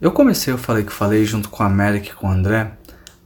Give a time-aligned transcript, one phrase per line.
[0.00, 2.70] Eu comecei, eu falei que falei junto com a América e com o André,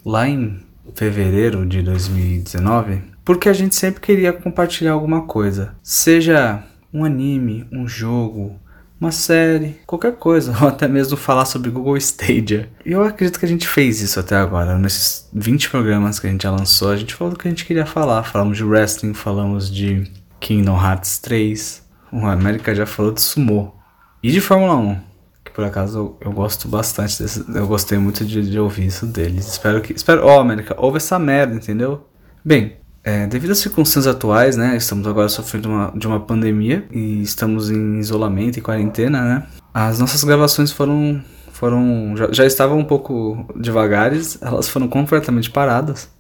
[0.03, 0.59] lá em
[0.95, 5.75] fevereiro de 2019, porque a gente sempre queria compartilhar alguma coisa.
[5.83, 8.59] Seja um anime, um jogo,
[8.99, 12.71] uma série, qualquer coisa, ou até mesmo falar sobre Google Stadia.
[12.87, 14.79] E eu acredito que a gente fez isso até agora.
[14.79, 17.67] Nesses 20 programas que a gente já lançou, a gente falou do que a gente
[17.67, 18.23] queria falar.
[18.23, 20.11] Falamos de wrestling, falamos de
[20.41, 21.83] Kingdom Hearts 3.
[22.11, 23.75] O América já falou de Sumo.
[24.23, 25.12] E de Fórmula 1
[25.55, 29.47] por acaso eu, eu gosto bastante desse, eu gostei muito de, de, ouvir isso deles.
[29.47, 32.07] Espero que, espero, ó, oh, América, ouve essa merda, entendeu?
[32.45, 37.23] Bem, é, devido às circunstâncias atuais, né, estamos agora sofrendo uma, de uma pandemia e
[37.23, 39.47] estamos em isolamento e quarentena, né?
[39.75, 46.11] As nossas gravações foram foram já, já estavam um pouco devagares, elas foram completamente paradas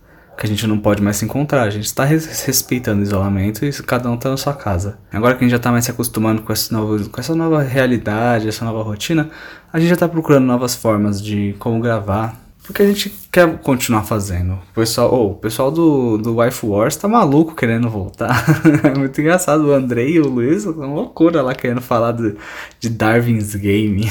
[0.43, 1.63] que a gente não pode mais se encontrar.
[1.63, 4.99] A gente está respeitando o isolamento e cada um está na sua casa.
[5.13, 7.63] Agora que a gente já está mais se acostumando com, esse novo, com essa nova
[7.63, 9.31] realidade, essa nova rotina,
[9.73, 12.37] a gente já está procurando novas formas de como gravar.
[12.65, 14.55] Porque a gente quer continuar fazendo.
[14.55, 18.45] O pessoal, oh, o pessoal do, do Wife Wars tá maluco querendo voltar.
[18.83, 19.69] é muito engraçado.
[19.69, 22.35] O Andrei e o Luiz, uma loucura lá querendo falar de,
[22.81, 24.11] de Darwin's Game.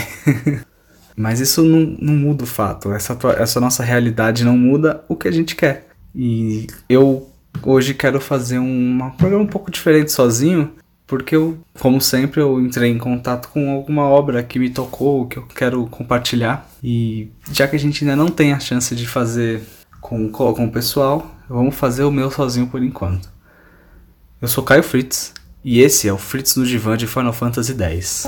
[1.13, 2.93] Mas isso não, não muda o fato.
[2.93, 5.90] Essa, essa nossa realidade não muda o que a gente quer.
[6.13, 7.29] E eu
[7.63, 10.71] hoje quero fazer um programa um pouco diferente sozinho,
[11.07, 15.37] porque eu, como sempre, eu entrei em contato com alguma obra que me tocou, que
[15.37, 16.69] eu quero compartilhar.
[16.83, 19.61] E já que a gente ainda não tem a chance de fazer
[19.99, 23.29] com, com o pessoal, vamos fazer o meu sozinho por enquanto.
[24.41, 28.27] Eu sou Caio Fritz e esse é o Fritz no Divã de Final Fantasy X.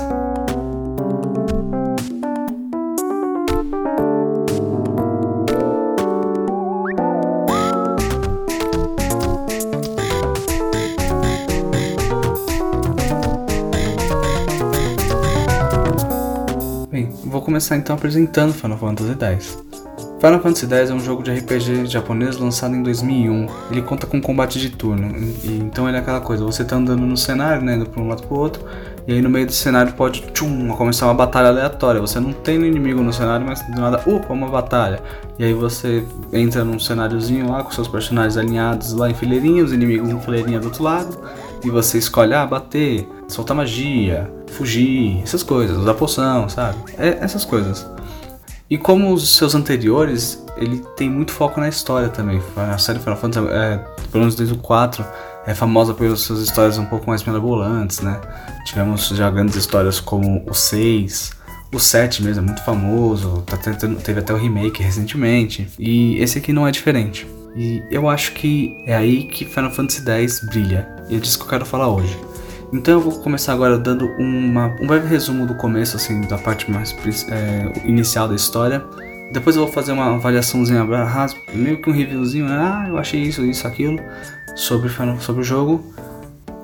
[17.54, 19.64] começar então apresentando Final Fantasy X.
[20.18, 23.46] Final Fantasy X é um jogo de RPG japonês lançado em 2001.
[23.70, 27.02] Ele conta com combate de turno, e, então ele é aquela coisa, você tá andando
[27.02, 28.64] no cenário, né, indo pra um lado pro outro,
[29.06, 32.00] e aí no meio do cenário pode tchum, começar uma batalha aleatória.
[32.00, 35.00] Você não tem inimigo no cenário, mas do nada, opa, uma batalha.
[35.38, 39.72] E aí você entra num cenáriozinho lá com seus personagens alinhados lá em fileirinha, os
[39.72, 41.16] inimigos em fileirinha do outro lado,
[41.64, 46.78] e você escolhe, ah, bater, soltar magia, fugir, essas coisas, usar poção, sabe?
[46.98, 47.86] É, essas coisas.
[48.68, 52.40] E como os seus anteriores, ele tem muito foco na história também.
[52.56, 53.76] A série Final Fantasy, é,
[54.10, 55.04] pelo menos desde o 4,
[55.46, 58.20] é famosa pelas suas histórias um pouco mais mirabolantes, né?
[58.64, 61.32] Tivemos já grandes histórias como o 6,
[61.72, 66.38] o 7 mesmo é muito famoso, tá tentando, teve até o remake recentemente, e esse
[66.38, 67.26] aqui não é diferente.
[67.56, 71.44] E eu acho que é aí que Final Fantasy X brilha, e é disso que
[71.44, 72.16] eu quero falar hoje.
[72.74, 76.68] Então eu vou começar agora dando uma, um breve resumo do começo, assim, da parte
[76.68, 76.92] mais
[77.30, 78.84] é, inicial da história.
[79.32, 80.84] Depois eu vou fazer uma avaliaçãozinha
[81.54, 82.56] meio que um reviewzinho, né?
[82.58, 84.00] ah, eu achei isso, isso, aquilo,
[84.56, 84.90] sobre,
[85.20, 85.84] sobre o jogo.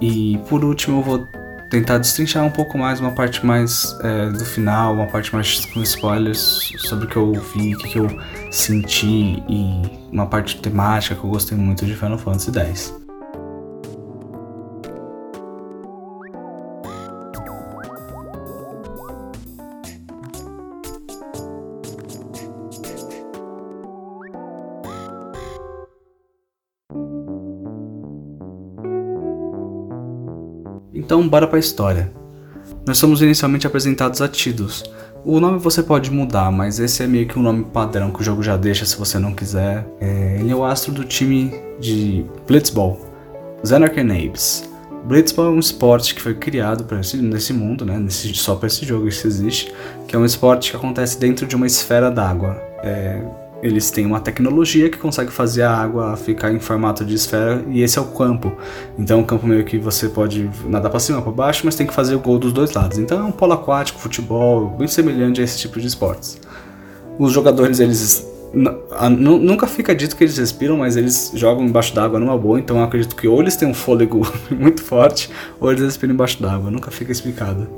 [0.00, 1.26] E por último eu vou
[1.70, 5.80] tentar destrinchar um pouco mais uma parte mais é, do final, uma parte mais com
[5.80, 8.08] spoilers sobre o que eu vi, o que eu
[8.50, 12.99] senti e uma parte temática que eu gostei muito de Final Fantasy X.
[31.10, 32.12] Então, bora para a história.
[32.86, 34.84] Nós somos inicialmente apresentados a Tidus.
[35.24, 38.22] O nome você pode mudar, mas esse é meio que um nome padrão que o
[38.22, 39.84] jogo já deixa se você não quiser.
[40.00, 42.96] É, ele é o astro do time de Blitzball,
[43.66, 44.70] Xanarcanaves.
[45.02, 48.86] Blitzball é um esporte que foi criado esse, nesse mundo, né, nesse, só para esse
[48.86, 49.74] jogo isso existe,
[50.06, 52.52] que é um esporte que acontece dentro de uma esfera d'água.
[52.84, 53.20] É,
[53.62, 57.82] eles têm uma tecnologia que consegue fazer a água ficar em formato de esfera e
[57.82, 58.52] esse é o campo.
[58.98, 61.86] Então é um campo meio que você pode nadar para cima, para baixo, mas tem
[61.86, 62.98] que fazer o gol dos dois lados.
[62.98, 66.40] Então é um polo aquático, futebol, bem semelhante a esse tipo de esportes.
[67.18, 68.26] Os jogadores eles
[69.10, 72.82] nunca fica dito que eles respiram, mas eles jogam embaixo d'água numa boa, então eu
[72.82, 75.30] acredito que ou eles têm um fôlego muito forte
[75.60, 77.68] ou eles respiram embaixo d'água, nunca fica explicado.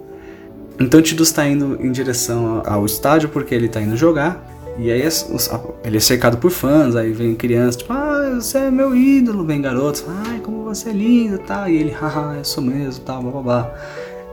[0.81, 4.91] Então o Tidus está indo em direção ao estádio porque ele está indo jogar e
[4.91, 5.03] aí
[5.85, 9.61] ele é cercado por fãs, aí vem crianças, tipo, ah, você é meu ídolo, vem
[9.61, 11.69] garotos, ai, como você é lindo e tal.
[11.69, 13.75] E ele, haha, eu sou mesmo, tal, blá blá blá.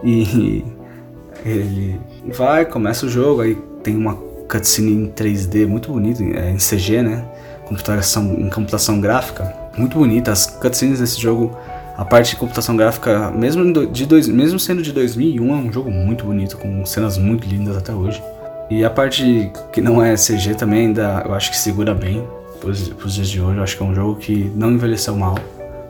[0.04, 0.64] E
[1.46, 2.00] ele
[2.34, 7.02] vai, começa o jogo, aí tem uma cutscene em 3D muito bonita, é, em CG,
[7.02, 7.26] né?
[7.66, 10.32] Computação, em computação gráfica, muito bonita.
[10.32, 11.56] As cutscenes desse jogo,
[11.98, 15.92] a parte de computação gráfica, mesmo, de dois, mesmo sendo de 2001, é um jogo
[15.92, 18.24] muito bonito, com cenas muito lindas até hoje.
[18.70, 22.24] E a parte que não é CG também ainda eu acho que segura bem
[22.60, 23.58] pros, pros dias de hoje.
[23.58, 25.36] Eu acho que é um jogo que não envelheceu mal.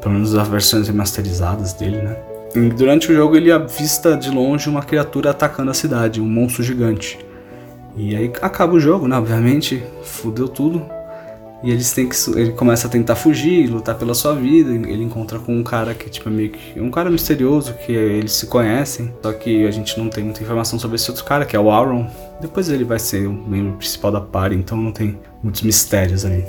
[0.01, 2.15] Pelo menos as versões remasterizadas dele, né?
[2.55, 6.63] E durante o jogo ele avista de longe uma criatura atacando a cidade, um monstro
[6.63, 7.19] gigante.
[7.97, 9.17] E aí acaba o jogo, né?
[9.17, 10.85] Obviamente, fudeu tudo.
[11.61, 12.15] E eles têm que.
[12.39, 14.71] Ele começa a tentar fugir, lutar pela sua vida.
[14.71, 16.79] Ele encontra com um cara que, tipo, é meio que.
[16.79, 19.13] Um cara misterioso que eles se conhecem.
[19.21, 21.69] Só que a gente não tem muita informação sobre esse outro cara, que é o
[21.69, 22.07] Auron.
[22.41, 26.45] Depois ele vai ser o membro principal da party, então não tem muitos mistérios ali.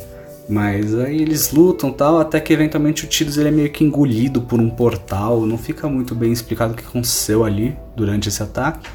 [0.49, 4.41] Mas aí eles lutam tal, até que eventualmente o Tidus ele é meio que engolido
[4.41, 5.47] por um portal.
[5.47, 8.89] Não fica muito bem explicado o que aconteceu ali durante esse ataque.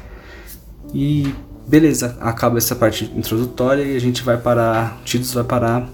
[0.92, 1.34] E
[1.66, 4.98] beleza, acaba essa parte introdutória e a gente vai parar.
[5.00, 5.88] O Tidus vai parar.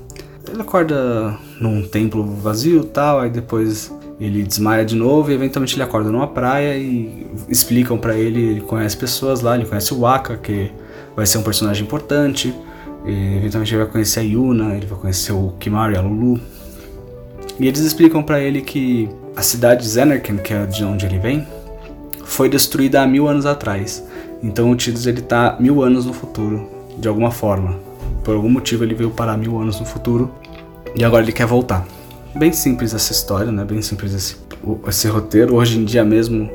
[0.49, 5.83] Ele acorda num templo vazio tal, aí depois ele desmaia de novo e eventualmente ele
[5.83, 10.37] acorda numa praia e explicam para ele, ele conhece pessoas lá, ele conhece o Waka,
[10.37, 10.71] que
[11.17, 12.55] vai ser um personagem importante.
[13.05, 16.41] Eventualmente ele vai conhecer a Yuna, ele vai conhecer o Kimari, a Lulu.
[17.59, 21.19] E eles explicam para ele que a cidade de Zenerken, que é de onde ele
[21.19, 21.47] vem,
[22.25, 24.05] foi destruída há mil anos atrás.
[24.43, 26.69] Então o Tidus ele tá mil anos no futuro,
[26.99, 27.79] de alguma forma.
[28.25, 30.31] Por algum motivo ele veio parar mil anos no futuro
[30.95, 31.87] e agora ele quer voltar.
[32.35, 33.65] Bem simples essa história, né?
[33.65, 34.37] Bem simples esse,
[34.89, 35.55] esse roteiro.
[35.57, 36.51] Hoje em dia mesmo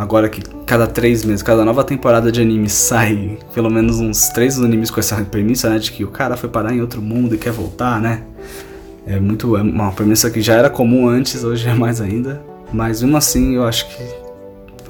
[0.00, 4.58] agora que cada três meses, cada nova temporada de anime sai pelo menos uns três
[4.58, 5.78] animes com essa premissa, né?
[5.78, 8.22] De que o cara foi parar em outro mundo e quer voltar, né?
[9.06, 9.58] É muito.
[9.58, 12.42] É uma premissa que já era comum antes, hoje é mais ainda.
[12.72, 14.02] Mas mesmo assim, eu acho que.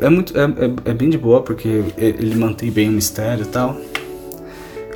[0.00, 0.38] É muito.
[0.38, 3.76] É, é, é bem de boa, porque ele mantém bem o mistério e tal.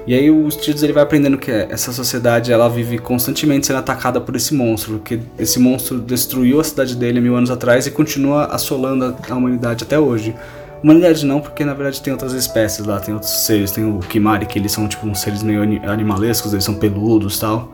[0.06, 4.20] E aí o Studios ele vai aprendendo que essa sociedade ela vive constantemente sendo atacada
[4.20, 8.44] por esse monstro, que esse monstro destruiu a cidade dele mil anos atrás e continua
[8.46, 10.34] assolando a humanidade até hoje.
[10.82, 14.44] Humanidade não, porque na verdade tem outras espécies lá, tem outros seres, tem o Kimari,
[14.44, 17.72] que eles são tipo uns seres meio animalescos, eles são peludos tal.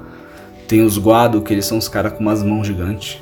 [0.68, 3.20] Tem os Guado, que eles são os caras com umas mãos gigantes.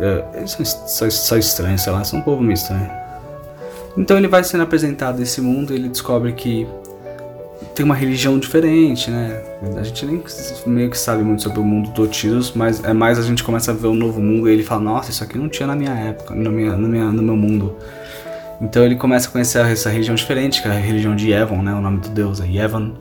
[0.00, 2.90] É, eles são só, só estranhos, sei lá, são um povo meio estranho.
[3.96, 6.66] Então ele vai sendo apresentado esse mundo e ele descobre que
[7.74, 9.42] tem uma religião diferente, né?
[9.76, 10.22] A gente nem
[10.66, 13.70] meio que sabe muito sobre o mundo do Tidus, mas é mais a gente começa
[13.70, 15.92] a ver o novo mundo e ele fala, nossa, isso aqui não tinha na minha
[15.92, 17.76] época, na minha, minha, no meu mundo.
[18.60, 21.74] Então ele começa a conhecer essa religião diferente, que é a religião de Evan, né?
[21.74, 22.92] O nome do deus é Evan.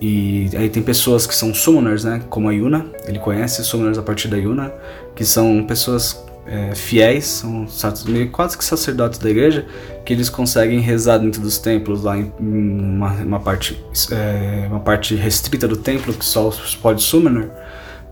[0.00, 2.22] E aí tem pessoas que são summoners, né?
[2.30, 2.86] Como a Yuna.
[3.06, 4.72] Ele conhece summoners a partir da Yuna,
[5.14, 7.66] que são pessoas é, fiéis, são
[8.06, 9.66] meio quase que sacerdotes da igreja,
[10.04, 13.78] que eles conseguem rezar dentro dos templos lá em uma, uma parte
[14.10, 16.50] é, uma parte restrita do templo que só
[16.80, 17.50] pode summoner,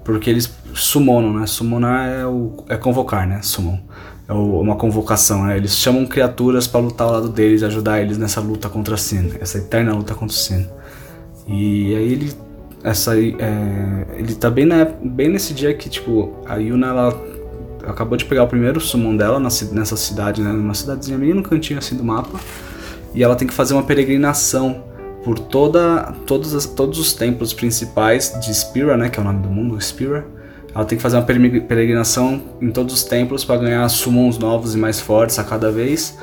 [0.04, 1.46] porque eles summonam, né?
[1.46, 3.40] Summonar é, o, é convocar, né?
[3.42, 3.80] Summon.
[4.28, 5.56] É o, uma convocação, né?
[5.56, 9.58] Eles chamam criaturas para lutar ao lado deles, ajudar eles nessa luta contra Sin, essa
[9.58, 10.66] eterna luta contra Sin.
[11.48, 12.46] E aí ele
[12.84, 17.35] essa é, ele tá bem, na, bem nesse dia que tipo a Yuna ela
[17.86, 20.52] acabou de pegar o primeiro summon dela nessa cidade, né?
[20.52, 22.38] Numa cidadezinha bem no cantinho assim do mapa.
[23.14, 24.84] E ela tem que fazer uma peregrinação
[25.24, 29.08] por toda, todos, as, todos os templos principais de Spira, né?
[29.08, 30.26] Que é o nome do mundo, Spira.
[30.74, 34.78] Ela tem que fazer uma peregrinação em todos os templos para ganhar summons novos e
[34.78, 36.18] mais fortes a cada vez.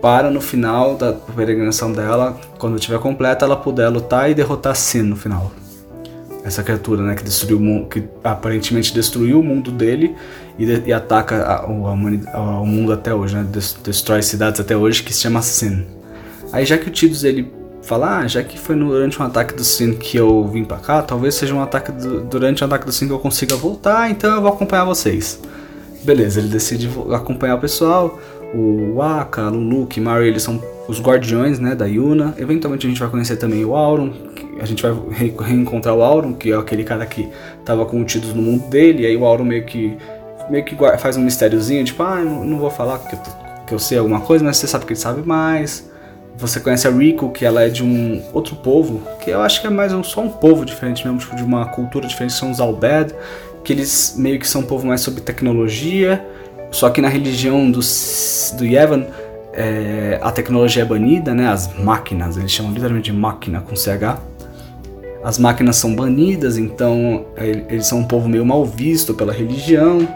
[0.00, 5.02] Para no final da peregrinação dela, quando estiver completa, ela puder lutar e derrotar Sin
[5.02, 5.52] no final
[6.48, 10.14] essa criatura, né, que destruiu mundo, que aparentemente destruiu o mundo dele
[10.58, 13.46] e, de, e ataca a, a, o mundo até hoje, né,
[13.82, 15.86] destrói cidades até hoje, que se chama Sin.
[16.52, 17.52] Aí já que o Tidus ele
[17.82, 21.02] fala, ah, já que foi durante um ataque do Sin que eu vim para cá,
[21.02, 24.34] talvez seja um ataque do, durante um ataque do Sin que eu consiga voltar, então
[24.34, 25.40] eu vou acompanhar vocês.
[26.02, 28.18] Beleza, ele decide acompanhar o pessoal,
[28.54, 32.34] o Waka, a Lulu, Kimari, eles são os guardiões, né, da Yuna.
[32.38, 34.12] Eventualmente a gente vai conhecer também o Auron,
[34.60, 37.28] a gente vai re reencontrar o Auron, que é aquele cara que
[37.64, 39.96] tava contido no mundo dele, e aí o Auron meio que
[40.48, 43.20] meio que faz um mistériozinho, tipo, ah, não, não vou falar que eu,
[43.66, 45.90] que eu sei alguma coisa, mas você sabe que ele sabe mais.
[46.38, 49.66] Você conhece a Rico, que ela é de um outro povo, que eu acho que
[49.66, 52.60] é mais um, só um povo diferente mesmo, tipo, de uma cultura diferente, são os
[52.60, 53.12] Albed,
[53.64, 56.24] que eles meio que são um povo mais sobre tecnologia,
[56.70, 57.80] só que na religião do,
[58.56, 59.06] do Yevan,
[59.52, 61.48] é, a tecnologia é banida, né?
[61.48, 64.20] As máquinas, eles chamam literalmente de máquina com CH.
[65.24, 70.06] As máquinas são banidas, então é, eles são um povo meio mal visto pela religião.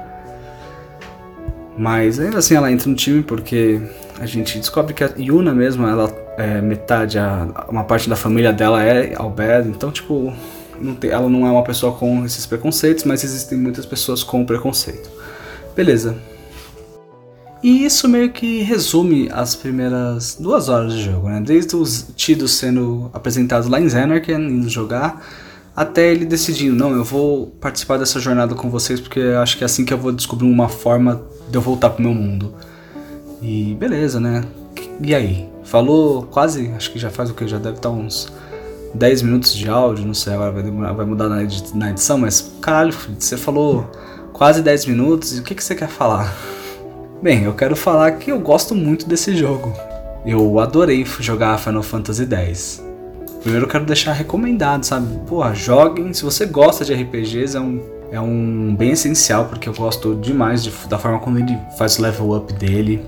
[1.76, 3.80] Mas ainda assim ela entra no time porque
[4.20, 8.52] a gente descobre que a Yuna mesmo, ela é metade, a, uma parte da família
[8.52, 10.32] dela é Albed, então tipo,
[10.80, 14.44] não tem, ela não é uma pessoa com esses preconceitos, mas existem muitas pessoas com
[14.44, 15.10] preconceito.
[15.74, 16.16] Beleza,
[17.62, 21.40] E isso meio que resume as primeiras duas horas de jogo, né?
[21.40, 25.24] Desde os Tidos sendo apresentados lá em Xanarkand, indo jogar,
[25.74, 29.66] até ele decidindo, não, eu vou participar dessa jornada com vocês porque acho que é
[29.66, 32.52] assim que eu vou descobrir uma forma de eu voltar pro meu mundo.
[33.40, 34.44] E beleza, né?
[35.00, 35.48] E aí?
[35.62, 37.46] Falou quase, acho que já faz o que?
[37.46, 38.30] Já deve estar uns
[38.92, 42.92] 10 minutos de áudio, não sei, agora vai, demorar, vai mudar na edição, mas caralho,
[43.18, 43.88] você falou
[44.32, 46.34] quase 10 minutos e o que, que você quer falar?
[47.22, 49.72] Bem, eu quero falar que eu gosto muito desse jogo.
[50.26, 52.84] Eu adorei jogar Final Fantasy X.
[53.40, 55.20] Primeiro eu quero deixar recomendado, sabe?
[55.28, 56.12] Porra, joguem.
[56.12, 60.64] Se você gosta de RPGs, é um, é um bem essencial, porque eu gosto demais
[60.64, 63.00] de, da forma como ele faz o level up dele.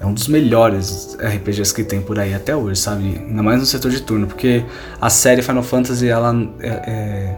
[0.00, 3.04] É um dos melhores RPGs que tem por aí até hoje, sabe?
[3.24, 4.64] Ainda mais no setor de turno, porque
[5.00, 7.36] a série Final Fantasy, ela é, é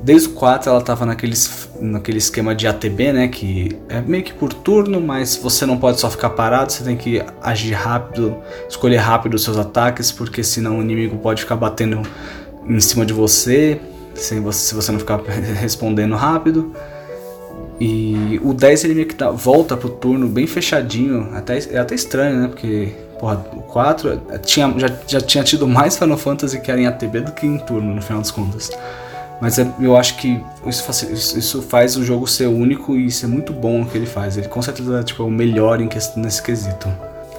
[0.00, 3.28] Desde o 4 ela tava naqueles, naquele esquema de ATB, né?
[3.28, 6.96] Que é meio que por turno, mas você não pode só ficar parado, você tem
[6.96, 8.36] que agir rápido,
[8.68, 12.02] escolher rápido os seus ataques, porque senão o inimigo pode ficar batendo
[12.68, 13.80] em cima de você,
[14.14, 15.20] sem você se você não ficar
[15.58, 16.72] respondendo rápido.
[17.80, 21.94] E o 10 ele meio que dá, volta pro turno bem fechadinho, até, é até
[21.94, 22.48] estranho, né?
[22.48, 26.86] Porque porra, o 4 tinha, já, já tinha tido mais Final Fantasy que era em
[26.86, 28.70] ATB do que em turno, no final das contas.
[29.40, 33.26] Mas é, eu acho que isso faz, isso faz o jogo ser único e ser
[33.26, 34.36] muito bom o que ele faz.
[34.36, 36.88] Ele com certeza tipo, é o melhor em questão, nesse quesito.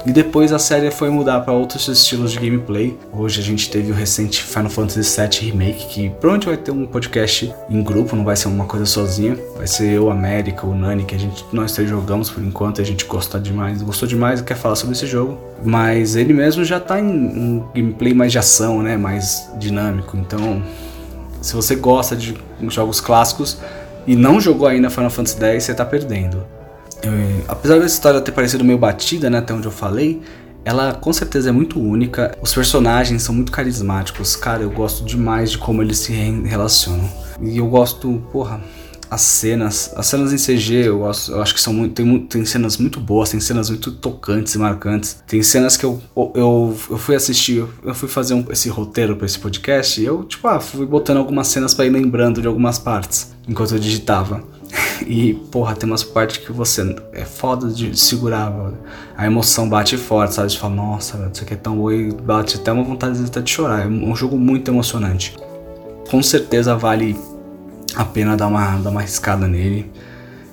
[0.05, 2.97] E depois a série foi mudar para outros estilos de gameplay.
[3.11, 6.85] Hoje a gente teve o recente Final Fantasy VII Remake, que provavelmente vai ter um
[6.85, 9.37] podcast em grupo, não vai ser uma coisa sozinha.
[9.57, 12.85] Vai ser eu, América, o Nani, que a gente, nós três jogamos por enquanto, a
[12.85, 15.37] gente gosta demais, gostou demais e quer falar sobre esse jogo.
[15.61, 18.95] Mas ele mesmo já tá em um gameplay mais de ação, né?
[18.95, 20.15] Mais dinâmico.
[20.15, 20.63] Então
[21.47, 22.37] se você gosta de
[22.67, 23.57] jogos clássicos
[24.05, 26.45] e não jogou ainda Final Fantasy X, você está perdendo.
[27.01, 27.11] Eu,
[27.47, 30.21] apesar da história ter parecido meio batida, né, até onde eu falei,
[30.65, 32.37] ela com certeza é muito única.
[32.41, 34.35] Os personagens são muito carismáticos.
[34.35, 37.09] Cara, eu gosto demais de como eles se relacionam.
[37.41, 38.59] E eu gosto, porra,
[39.09, 42.77] as cenas, as cenas em CG, eu, eu acho que são muito tem, tem cenas
[42.77, 45.23] muito boas, tem cenas muito tocantes e marcantes.
[45.27, 49.25] Tem cenas que eu, eu, eu fui assistir, eu fui fazer um, esse roteiro para
[49.25, 52.77] esse podcast e eu, tipo, ah, fui botando algumas cenas para ir lembrando de algumas
[52.77, 54.43] partes enquanto eu digitava.
[55.05, 58.51] E, porra, tem umas partes que você é foda de segurar,
[59.15, 60.51] A emoção bate forte, sabe?
[60.51, 63.85] Você fala, nossa, isso aqui é tão bom e bate até uma vontade de chorar.
[63.85, 65.33] É um jogo muito emocionante.
[66.09, 67.15] Com certeza vale
[67.97, 69.91] a pena dar uma, dar uma arriscada nele.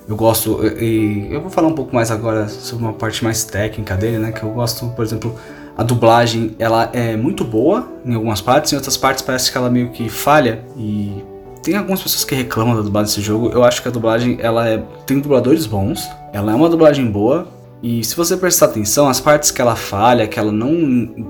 [0.07, 3.95] Eu gosto, e eu vou falar um pouco mais agora sobre uma parte mais técnica
[3.95, 4.31] dele, né?
[4.31, 5.35] Que eu gosto, por exemplo,
[5.77, 9.69] a dublagem ela é muito boa em algumas partes, em outras partes parece que ela
[9.69, 11.23] meio que falha e
[11.63, 13.49] tem algumas pessoas que reclamam da dublagem desse jogo.
[13.49, 17.47] Eu acho que a dublagem ela é, tem dubladores bons, ela é uma dublagem boa,
[17.83, 20.71] e se você prestar atenção, as partes que ela falha, que ela não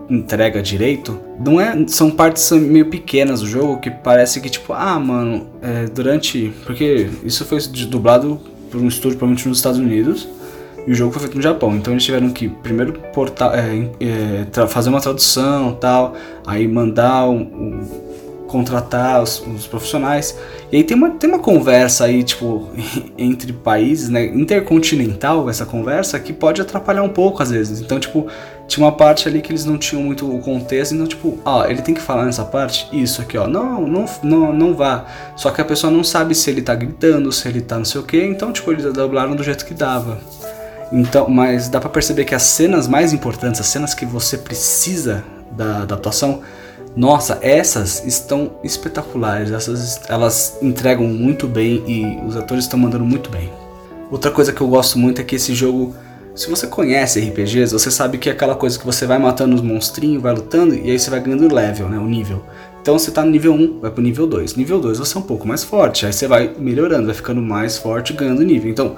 [0.10, 5.00] entrega direito, não é, são partes meio pequenas do jogo que parece que tipo, ah,
[5.00, 8.40] mano, é, durante, porque isso foi dublado
[8.72, 10.28] por um estúdio provavelmente nos Estados Unidos
[10.88, 14.68] e o jogo foi feito no Japão, então eles tiveram que primeiro portar, é, é,
[14.68, 18.05] fazer uma tradução, tal, aí mandar um, um
[18.56, 20.38] contratar os, os, profissionais.
[20.72, 22.70] E aí tem uma, tem uma conversa aí, tipo,
[23.18, 24.28] entre países, né?
[24.28, 27.82] Intercontinental, essa conversa, que pode atrapalhar um pouco às vezes.
[27.82, 28.28] Então, tipo,
[28.66, 31.82] tinha uma parte ali que eles não tinham muito o contexto, então, tipo, ó, ele
[31.82, 35.06] tem que falar nessa parte, isso aqui, ó, não, não, não, não vá.
[35.36, 38.00] Só que a pessoa não sabe se ele tá gritando, se ele tá não sei
[38.00, 40.18] o que, então, tipo, eles dublaram do jeito que dava.
[40.94, 45.26] Então, mas dá para perceber que as cenas mais importantes, as cenas que você precisa
[45.52, 46.42] da, da atuação,
[46.96, 53.30] nossa, essas estão espetaculares, essas elas entregam muito bem e os atores estão mandando muito
[53.30, 53.52] bem.
[54.10, 55.94] Outra coisa que eu gosto muito é que esse jogo,
[56.34, 59.62] se você conhece RPGs, você sabe que é aquela coisa que você vai matando os
[59.62, 62.44] monstrinhos, vai lutando e aí você vai ganhando level, né, o nível.
[62.82, 64.56] Então você tá no nível 1, vai pro nível 2.
[64.56, 67.78] Nível 2 você é um pouco mais forte, aí você vai melhorando, vai ficando mais
[67.78, 68.70] forte, ganhando nível.
[68.70, 68.96] Então,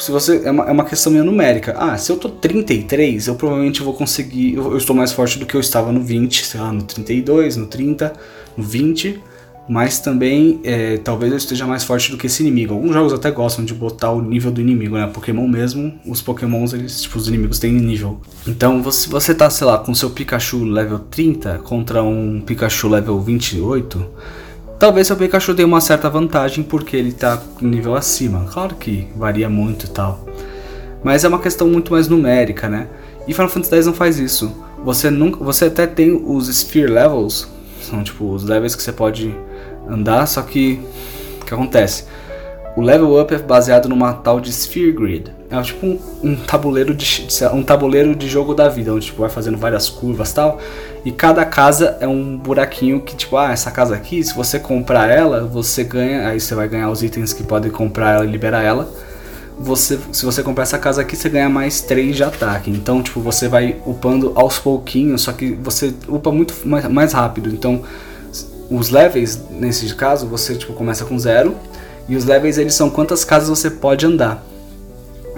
[0.00, 1.74] se você é uma, é uma questão meio numérica.
[1.78, 4.54] Ah, se eu tô 33, eu provavelmente vou conseguir.
[4.54, 7.56] Eu, eu, estou mais forte do que eu estava no 20, sei lá, no 32,
[7.56, 8.12] no 30,
[8.56, 9.20] no 20.
[9.68, 12.74] Mas também é, talvez eu esteja mais forte do que esse inimigo.
[12.74, 15.06] Alguns jogos até gostam de botar o nível do inimigo, né?
[15.06, 18.20] Pokémon mesmo, os Pokémons, eles, tipo, os inimigos têm nível.
[18.48, 23.20] Então, se você tá, sei lá, com seu Pikachu level 30 contra um Pikachu level
[23.20, 24.04] 28
[24.80, 28.46] Talvez seu Pikachu tenha uma certa vantagem porque ele está nível acima.
[28.50, 30.26] Claro que varia muito e tal.
[31.04, 32.88] Mas é uma questão muito mais numérica, né?
[33.28, 34.52] E Final Fantasy X não faz isso.
[34.82, 37.46] Você nunca, você até tem os Sphere Levels,
[37.82, 39.34] são tipo os levels que você pode
[39.86, 40.80] andar, só que
[41.42, 42.04] o que acontece?
[42.76, 45.32] o level up é baseado numa tal de Sphere Grid.
[45.50, 49.28] É tipo um, um, tabuleiro de um tabuleiro de jogo da vida, onde tipo vai
[49.28, 50.60] fazendo várias curvas tal,
[51.04, 55.10] e cada casa é um buraquinho que tipo, ah, essa casa aqui, se você comprar
[55.10, 58.62] ela, você ganha, aí você vai ganhar os itens que podem comprar ela e liberar
[58.62, 58.88] ela.
[59.58, 62.70] Você, se você comprar essa casa aqui, você ganha mais 3 de ataque.
[62.70, 67.50] Então, tipo, você vai upando aos pouquinhos, só que você upa muito mais, mais rápido.
[67.50, 67.82] Então,
[68.70, 71.56] os levels, nesse caso, você tipo começa com zero
[72.08, 74.49] e os levels eles são quantas casas você pode andar.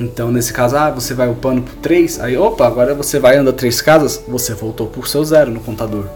[0.02, 3.52] Então, nesse caso, ah, você vai upando por 3, aí opa, agora você vai andar
[3.52, 6.06] 3 casas, você voltou por seu zero no contador.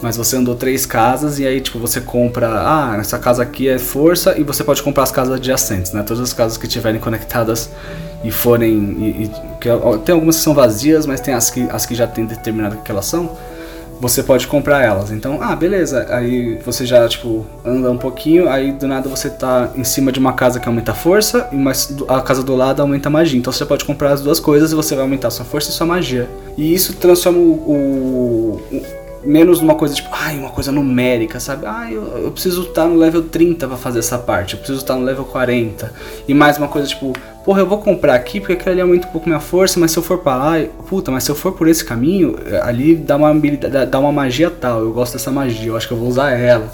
[0.00, 3.78] Mas você andou 3 casas e aí tipo você compra, ah, essa casa aqui é
[3.78, 6.02] força e você pode comprar as casas adjacentes, né?
[6.02, 7.70] Todas as casas que estiverem conectadas
[8.22, 9.68] e forem e, e, que,
[10.04, 12.90] tem algumas que são vazias, mas tem as que as que já tem determinado que
[12.90, 13.36] elas são
[14.00, 15.10] você pode comprar elas.
[15.10, 16.06] Então, ah, beleza.
[16.10, 20.18] Aí você já, tipo, anda um pouquinho, aí do nada você tá em cima de
[20.18, 23.38] uma casa que aumenta a força, e mas a casa do lado aumenta a magia.
[23.38, 25.86] Então você pode comprar as duas coisas e você vai aumentar sua força e sua
[25.86, 26.28] magia.
[26.56, 28.82] E isso transforma o, o
[29.24, 31.66] menos numa coisa tipo, ai, uma coisa numérica, sabe?
[31.66, 34.94] Ah, eu, eu preciso estar no level 30 para fazer essa parte, eu preciso estar
[34.94, 35.92] no level 40.
[36.28, 37.12] E mais uma coisa tipo,
[37.44, 39.98] porra, eu vou comprar aqui porque aquele ali aumenta um pouco minha força, mas se
[39.98, 43.30] eu for para lá, puta, mas se eu for por esse caminho, ali dá uma
[43.30, 44.80] habilidade, dá uma magia tal.
[44.80, 46.70] Eu gosto dessa magia, eu acho que eu vou usar ela.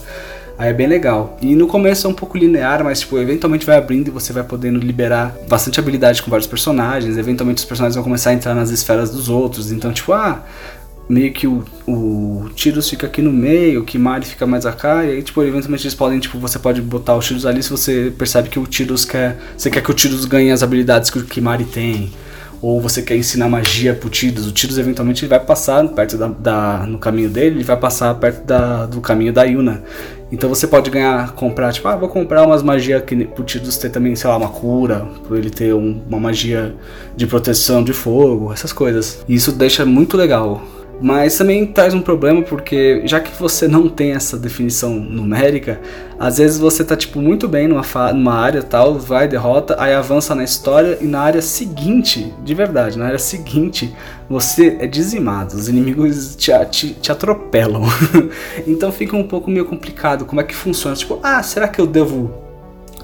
[0.61, 1.39] Aí é bem legal.
[1.41, 4.43] E no começo é um pouco linear, mas tipo, eventualmente vai abrindo e você vai
[4.43, 7.17] podendo liberar bastante habilidade com vários personagens.
[7.17, 9.73] Eventualmente os personagens vão começar a entrar nas esferas dos outros.
[9.73, 10.45] Então, tipo, ah,
[11.11, 15.11] meio que o, o Tiros fica aqui no meio, o Kimari fica mais acá, e
[15.11, 18.49] aí, tipo, eventualmente eles podem, tipo, você pode botar o Tiros ali se você percebe
[18.49, 19.37] que o Tiros quer.
[19.57, 22.13] Você quer que o Tiros ganhe as habilidades que o Kimari tem.
[22.63, 24.47] Ou você quer ensinar magia pro Tiros.
[24.47, 28.15] O Tiros eventualmente ele vai passar perto da, da, no caminho dele, ele vai passar
[28.15, 29.83] perto da, do caminho da Yuna.
[30.31, 33.91] Então você pode ganhar, comprar, tipo, ah, vou comprar umas magias que pro Tidus ter
[33.91, 36.73] também, sei lá, uma cura, pra ele ter um, uma magia
[37.17, 39.25] de proteção de fogo, essas coisas.
[39.29, 40.63] E isso deixa muito legal
[41.01, 45.81] mas também traz um problema porque já que você não tem essa definição numérica,
[46.19, 50.35] às vezes você tá tipo muito bem numa, numa área tal, vai, derrota, aí avança
[50.35, 53.95] na história e na área seguinte, de verdade, na área seguinte,
[54.29, 57.85] você é dizimado, os inimigos te, te, te atropelam.
[58.67, 60.95] então fica um pouco meio complicado como é que funciona.
[60.95, 62.50] Tipo, ah, será que eu devo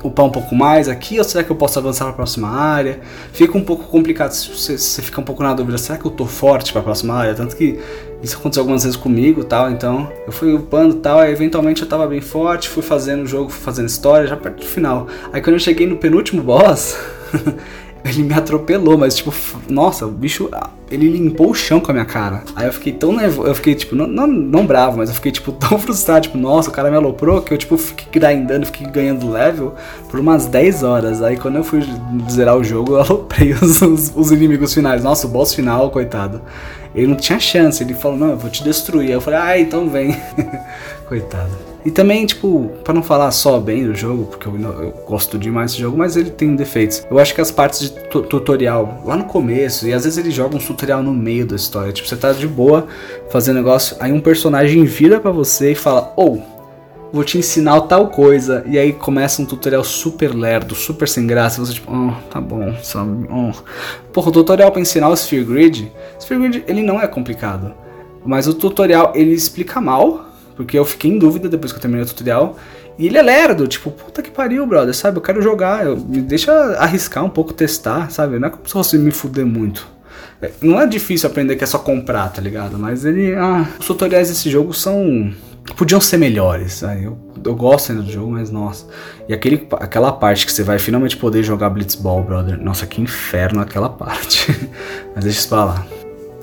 [0.03, 3.01] upar um pouco mais aqui ou será que eu posso avançar para a próxima área?
[3.33, 6.27] Fica um pouco complicado, você, você fica um pouco na dúvida, será que eu tô
[6.27, 7.35] forte para a próxima área?
[7.35, 7.79] Tanto que
[8.23, 12.07] isso aconteceu algumas vezes comigo tal, então eu fui upando tal, aí eventualmente eu tava
[12.07, 15.07] bem forte, fui fazendo o jogo, fui fazendo história, já perto do final.
[15.33, 16.97] Aí quando eu cheguei no penúltimo boss,
[18.09, 19.33] ele me atropelou, mas tipo,
[19.69, 20.49] nossa, o bicho,
[20.91, 22.43] ele limpou o chão com a minha cara.
[22.55, 25.33] Aí eu fiquei tão nervoso, eu fiquei tipo, não, não, não bravo, mas eu fiquei
[25.33, 28.87] tipo tão frustrado, tipo, nossa, o cara me aloprou que eu tipo fiquei grindando, fiquei
[28.87, 29.75] ganhando level
[30.11, 31.23] por umas 10 horas.
[31.23, 31.83] Aí quando eu fui
[32.31, 35.03] zerar o jogo, eu aloprei os, os, os inimigos finais.
[35.03, 36.41] Nossa, o boss final, coitado.
[36.95, 39.09] Ele não tinha chance, ele falou, não, eu vou te destruir.
[39.09, 40.17] Aí eu falei, ah, então vem.
[41.07, 41.76] coitado.
[41.87, 45.71] E também, tipo, para não falar só bem do jogo, porque eu, eu, gosto demais
[45.71, 47.07] desse jogo, mas ele tem defeitos.
[47.09, 47.91] Eu acho que as partes de
[48.25, 51.93] tutorial, lá no começo, e às vezes ele joga um tutorial no meio da história.
[51.93, 52.89] Tipo, você tá de boa
[53.31, 56.43] fazendo negócio, aí um personagem vira para você e fala, ou.
[56.53, 56.57] Oh,
[57.13, 58.65] vou te ensinar tal coisa.
[58.67, 61.65] E aí começa um tutorial super lerdo, super sem graça.
[61.65, 63.29] Você tipo, oh, tá bom, sabe?
[63.31, 63.53] Oh.
[64.13, 67.73] Porra, o tutorial pra ensinar o Sphere Grid, Sphere Grid ele não é complicado.
[68.25, 72.05] Mas o tutorial ele explica mal, porque eu fiquei em dúvida depois que eu terminei
[72.05, 72.57] o tutorial.
[72.99, 75.19] E ele é lerdo, tipo, puta que pariu, brother, sabe?
[75.19, 78.39] Eu quero jogar, eu, me deixa arriscar um pouco, testar, sabe?
[78.39, 79.87] Não é como se fosse me fuder muito.
[80.41, 82.79] É, não é difícil aprender que é só comprar, tá ligado?
[82.79, 83.35] Mas ele.
[83.35, 85.31] Ah, os tutoriais desse jogo são.
[85.77, 86.83] Podiam ser melhores.
[86.83, 87.03] Né?
[87.05, 88.87] Eu, eu gosto ainda do jogo, mas nossa.
[89.29, 92.59] E aquele, aquela parte que você vai finalmente poder jogar Blitzball, brother.
[92.59, 94.47] Nossa, que inferno aquela parte.
[95.15, 95.87] mas deixa isso pra lá.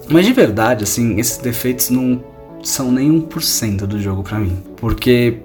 [0.09, 2.21] Mas de verdade, assim, esses defeitos não
[2.63, 4.57] são nem 1% do jogo para mim.
[4.77, 5.39] Porque,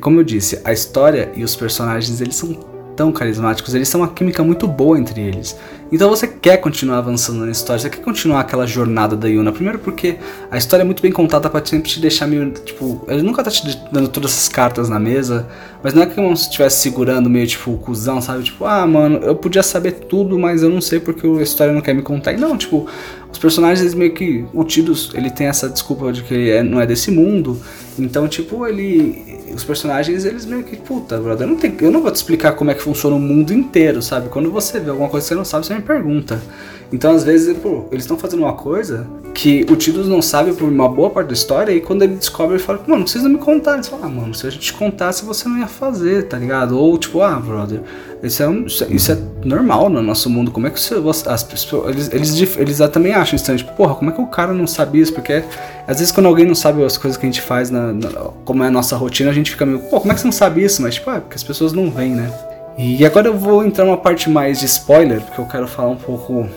[0.00, 4.08] como eu disse, a história e os personagens eles são tão carismáticos, eles são uma
[4.08, 5.58] química muito boa entre eles.
[5.92, 9.52] Então você quer continuar avançando na história, você quer continuar aquela jornada da Yuna.
[9.52, 10.16] Primeiro porque
[10.50, 13.50] a história é muito bem contada pra sempre te deixar meio, tipo, ele nunca tá
[13.50, 15.48] te dando todas essas cartas na mesa,
[15.82, 18.44] mas não é como se estivesse segurando meio, tipo, o cuzão, sabe?
[18.44, 21.80] Tipo, ah, mano, eu podia saber tudo, mas eu não sei porque a história não
[21.80, 22.32] quer me contar.
[22.32, 22.86] E não, tipo,
[23.34, 26.62] os personagens eles meio que, o Tidus, ele tem essa desculpa de que ele é,
[26.62, 27.60] não é desse mundo,
[27.98, 32.10] então, tipo, ele os personagens, eles meio que, puta, brother, eu não, eu não vou
[32.10, 34.28] te explicar como é que funciona o mundo inteiro, sabe?
[34.28, 36.40] Quando você vê alguma coisa que você não sabe, você me pergunta.
[36.94, 39.04] Então, às vezes, pô, eles estão fazendo uma coisa
[39.34, 42.54] que o Tidus não sabe por uma boa parte da história, e quando ele descobre,
[42.54, 43.74] ele fala, mano, não precisa me contar.
[43.74, 46.78] Ele fala, ah, mano, se a gente contasse, você não ia fazer, tá ligado?
[46.78, 47.80] Ou tipo, ah, brother,
[48.22, 50.52] isso é, um, isso é normal no nosso mundo.
[50.52, 50.94] Como é que você,
[51.26, 51.88] as pessoas.
[51.90, 55.00] Eles, eles, eles também acham estranho, tipo, porra, como é que o cara não sabe
[55.00, 55.12] isso?
[55.12, 55.42] Porque
[55.88, 58.08] às vezes quando alguém não sabe as coisas que a gente faz, na, na
[58.44, 60.32] como é a nossa rotina, a gente fica meio, pô, como é que você não
[60.32, 60.80] sabe isso?
[60.80, 62.32] Mas, tipo, é porque as pessoas não veem, né?
[62.78, 65.96] E agora eu vou entrar numa parte mais de spoiler, porque eu quero falar um
[65.96, 66.48] pouco.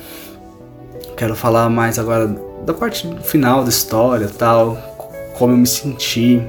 [1.18, 2.28] Quero falar mais agora
[2.66, 4.78] da parte final da história tal,
[5.38, 6.42] como eu me senti.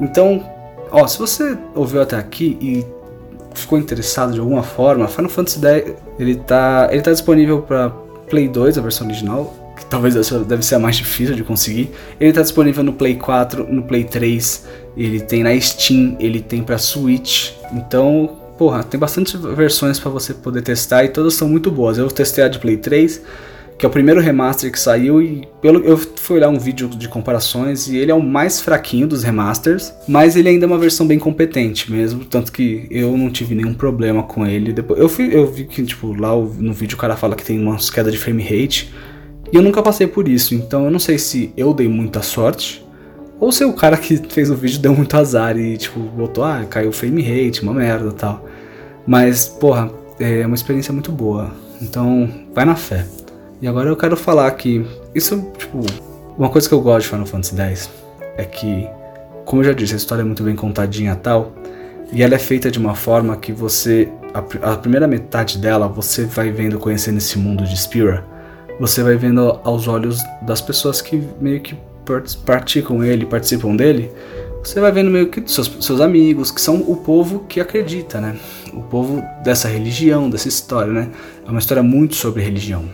[0.00, 0.42] Então,
[0.90, 2.84] ó, se você ouviu até aqui e
[3.54, 7.90] ficou interessado de alguma forma, Final Fantasy X ele tá, ele tá disponível para
[8.28, 10.14] Play 2, a versão original, que talvez
[10.46, 11.90] deve ser a mais difícil de conseguir.
[12.18, 14.66] Ele tá disponível no Play 4, no Play 3,
[14.96, 17.52] ele tem na Steam, ele tem para Switch.
[17.72, 21.98] Então, porra, tem bastante versões para você poder testar e todas são muito boas.
[21.98, 23.20] Eu testei a de Play 3,
[23.76, 27.08] que é o primeiro remaster que saiu e pelo eu fui olhar um vídeo de
[27.08, 31.06] comparações e ele é o mais fraquinho dos remasters, mas ele ainda é uma versão
[31.06, 34.72] bem competente mesmo, tanto que eu não tive nenhum problema com ele.
[34.72, 37.60] Depois eu fui, eu vi que tipo lá no vídeo o cara fala que tem
[37.60, 38.92] umas queda de frame rate
[39.52, 42.84] e eu nunca passei por isso, então eu não sei se eu dei muita sorte
[43.40, 46.64] ou se o cara que fez o vídeo deu muito azar e tipo botou ah
[46.64, 48.44] caiu frame rate, uma merda tal.
[49.06, 51.52] Mas porra, é uma experiência muito boa.
[51.82, 53.04] Então, vai na fé.
[53.64, 55.80] E agora eu quero falar que isso, tipo,
[56.36, 57.90] uma coisa que eu gosto de Final Fantasy X
[58.36, 58.86] é que,
[59.46, 61.50] como eu já disse, a história é muito bem contadinha tal,
[62.12, 66.26] e ela é feita de uma forma que você, a, a primeira metade dela, você
[66.26, 68.22] vai vendo, conhecendo esse mundo de Spira,
[68.78, 71.74] você vai vendo aos olhos das pessoas que meio que
[72.44, 74.12] praticam ele, participam dele,
[74.62, 78.36] você vai vendo meio que seus, seus amigos, que são o povo que acredita, né?
[78.74, 81.08] O povo dessa religião, dessa história, né?
[81.46, 82.84] É uma história muito sobre religião.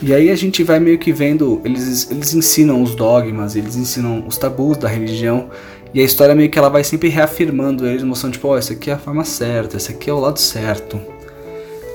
[0.00, 4.24] E aí a gente vai meio que vendo, eles, eles ensinam os dogmas, eles ensinam
[4.26, 5.50] os tabus da religião,
[5.92, 8.74] e a história meio que ela vai sempre reafirmando eles, mostrando tipo, ó, oh, essa
[8.74, 11.00] aqui é a forma certa, esse aqui é o lado certo.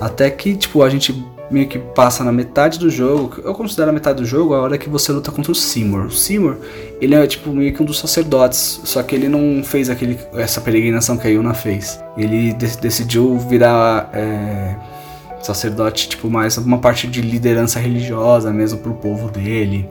[0.01, 3.93] Até que, tipo, a gente meio que passa na metade do jogo, eu considero a
[3.93, 6.07] metade do jogo a hora que você luta contra o Seymour.
[6.07, 6.57] O Seymour,
[6.99, 10.59] ele é tipo meio que um dos sacerdotes, só que ele não fez aquele, essa
[10.59, 11.99] peregrinação que a Yuna fez.
[12.17, 14.09] Ele de decidiu virar...
[14.13, 14.92] É
[15.43, 19.89] sacerdote, tipo, mais uma parte de liderança religiosa mesmo pro povo dele.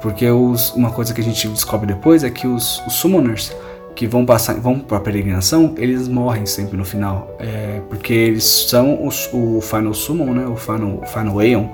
[0.00, 3.52] Porque os, uma coisa que a gente descobre depois é que os, os summoners
[3.94, 9.06] que vão passar, vão para peregrinação, eles morrem sempre no final, é, porque eles são
[9.06, 11.66] os, o final summon, né, o final, final Aeon,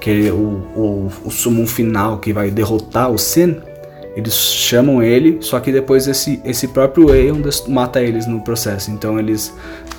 [0.00, 3.56] que é o, o, o summon final que vai derrotar o Sin.
[4.14, 8.92] Eles chamam ele, só que depois esse, esse próprio Aeon mata eles no processo.
[8.92, 9.52] Então eles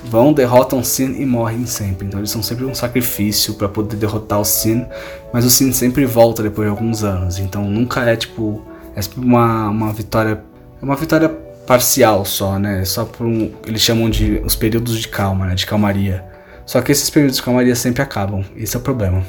[0.08, 2.06] vão, derrotam Sin e morrem sempre.
[2.06, 4.86] Então eles são sempre um sacrifício para poder derrotar o Sin.
[5.32, 7.38] Mas o Sin sempre volta depois de alguns anos.
[7.38, 8.64] Então nunca é tipo.
[8.94, 10.42] É uma, uma vitória.
[10.80, 11.28] É uma vitória
[11.66, 12.84] parcial só, né?
[12.84, 13.52] Só por um.
[13.66, 15.54] Eles chamam de os períodos de calma, né?
[15.54, 16.24] De calmaria.
[16.64, 18.44] Só que esses períodos de calmaria sempre acabam.
[18.56, 19.22] Esse é o problema.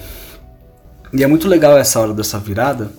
[1.13, 2.89] E é muito legal essa hora dessa virada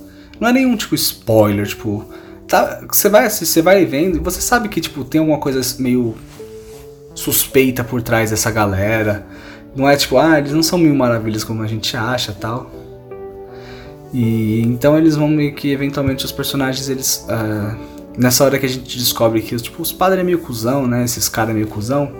[0.40, 2.04] não é nenhum tipo spoiler, tipo.
[2.46, 6.16] Tá, você vai você vai vendo e você sabe que tipo tem alguma coisa meio
[7.18, 9.26] suspeita por trás dessa galera.
[9.74, 12.70] Não é tipo, ah, eles não são mil maravilhas como a gente acha, tal.
[14.12, 17.76] E então eles vão meio que eventualmente os personagens eles uh,
[18.16, 21.04] nessa hora que a gente descobre que tipo os padres é meio cuzão, né?
[21.04, 22.10] Esses caras é meio cuzão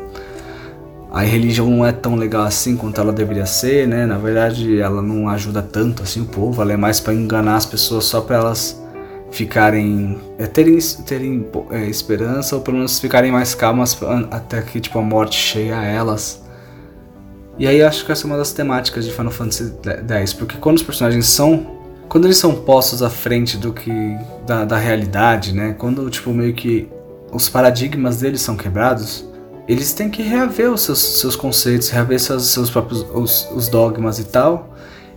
[1.11, 4.05] a religião não é tão legal assim quanto ela deveria ser, né?
[4.05, 7.67] Na verdade, ela não ajuda tanto assim o povo, ela é mais para enganar as
[7.67, 8.81] pessoas só para elas
[9.31, 13.99] ficarem é, terem, terem é, esperança ou pelo menos ficarem mais calmas
[14.31, 16.43] até que tipo a morte chegue a elas.
[17.59, 19.75] E aí acho que essa é uma das temáticas de Final Fantasy
[20.09, 23.93] X, porque quando os personagens são quando eles são postos à frente do que
[24.47, 25.75] da, da realidade, né?
[25.77, 26.89] Quando tipo meio que
[27.31, 29.29] os paradigmas deles são quebrados,
[29.69, 34.19] eles têm que reaver os seus, seus conceitos, reaver seus, seus próprios os, os dogmas
[34.19, 34.75] e tal.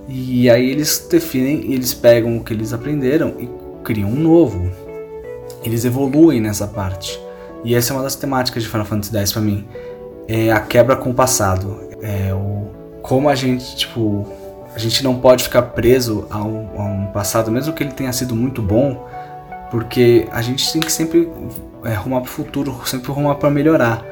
[0.07, 4.71] E aí eles definem, eles pegam o que eles aprenderam e criam um novo.
[5.63, 7.19] Eles evoluem nessa parte.
[7.63, 9.67] E essa é uma das temáticas de Final Fantasy X para mim.
[10.27, 11.79] É a quebra com o passado.
[12.01, 14.27] É o como a gente, tipo,
[14.75, 18.13] a gente não pode ficar preso a um, a um passado, mesmo que ele tenha
[18.13, 19.07] sido muito bom,
[19.69, 21.29] porque a gente tem que sempre
[21.83, 24.05] é, rumar para o futuro, sempre rumar para melhorar.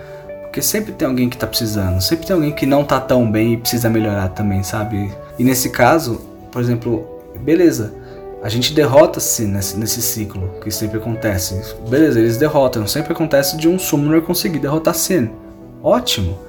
[0.44, 3.54] Porque sempre tem alguém que tá precisando, sempre tem alguém que não tá tão bem
[3.54, 5.14] e precisa melhorar também, sabe?
[5.38, 7.08] E nesse caso, por exemplo,
[7.40, 7.94] beleza,
[8.42, 11.76] a gente derrota-se nesse, nesse ciclo que sempre acontece.
[11.90, 15.30] Beleza, eles derrotam, sempre acontece de um Summoner conseguir derrotar Sin.
[15.84, 16.40] Ótimo,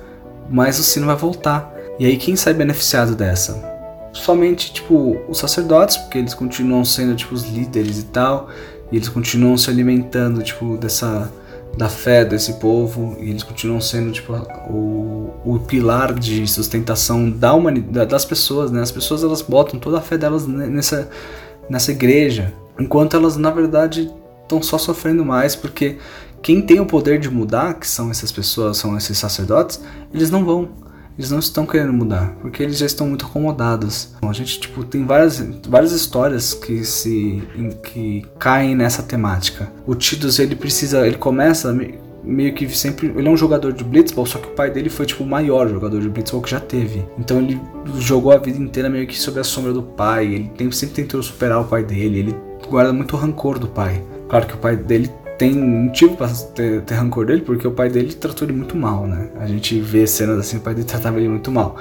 [0.49, 1.75] mas o Sin vai voltar.
[1.99, 3.71] E aí quem sai beneficiado dessa?
[4.13, 8.49] somente, tipo, os sacerdotes, porque eles continuam sendo, tipo, os líderes e tal,
[8.91, 11.31] e eles continuam se alimentando, tipo, dessa
[11.77, 14.33] da fé desse povo e eles continuam sendo tipo
[14.69, 19.99] o, o pilar de sustentação da humanidade das pessoas né as pessoas elas botam toda
[19.99, 21.09] a fé delas nessa
[21.71, 24.11] nessa igreja enquanto elas na verdade
[24.43, 25.97] estão só sofrendo mais porque
[26.43, 29.81] quem tem o poder de mudar que são essas pessoas são esses sacerdotes
[30.13, 30.69] eles não vão
[31.21, 34.15] eles não estão querendo mudar, porque eles já estão muito acomodados.
[34.23, 37.43] A gente tipo tem várias, várias histórias que se
[37.83, 39.71] que caem nessa temática.
[39.87, 41.77] O Tidus ele precisa, ele começa
[42.23, 43.09] meio que sempre.
[43.09, 45.69] Ele é um jogador de blitzball, só que o pai dele foi tipo o maior
[45.69, 47.05] jogador de blitzball que já teve.
[47.19, 47.61] Então ele
[47.99, 50.51] jogou a vida inteira meio que sob a sombra do pai.
[50.59, 52.19] Ele sempre tentou superar o pai dele.
[52.19, 52.37] Ele
[52.69, 54.03] guarda muito rancor do pai.
[54.29, 57.89] Claro que o pai dele tem motivo pra ter, ter, rancor dele, porque o pai
[57.89, 59.31] dele tratou ele muito mal, né?
[59.41, 61.77] A gente vê cenas assim, o pai dele tratava ele muito mal.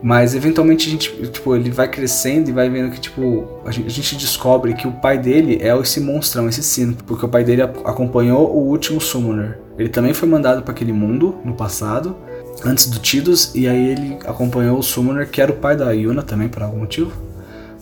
[0.00, 3.86] Mas eventualmente a gente, tipo, ele vai crescendo e vai vendo que, tipo, a gente,
[3.86, 7.42] a gente descobre que o pai dele é esse monstrão, esse sino, porque o pai
[7.42, 9.58] dele acompanhou o último Summoner.
[9.76, 12.16] Ele também foi mandado para aquele mundo no passado,
[12.64, 16.22] antes do Tidus, e aí ele acompanhou o Summoner, que era o pai da Yuna
[16.22, 17.12] também, por algum motivo,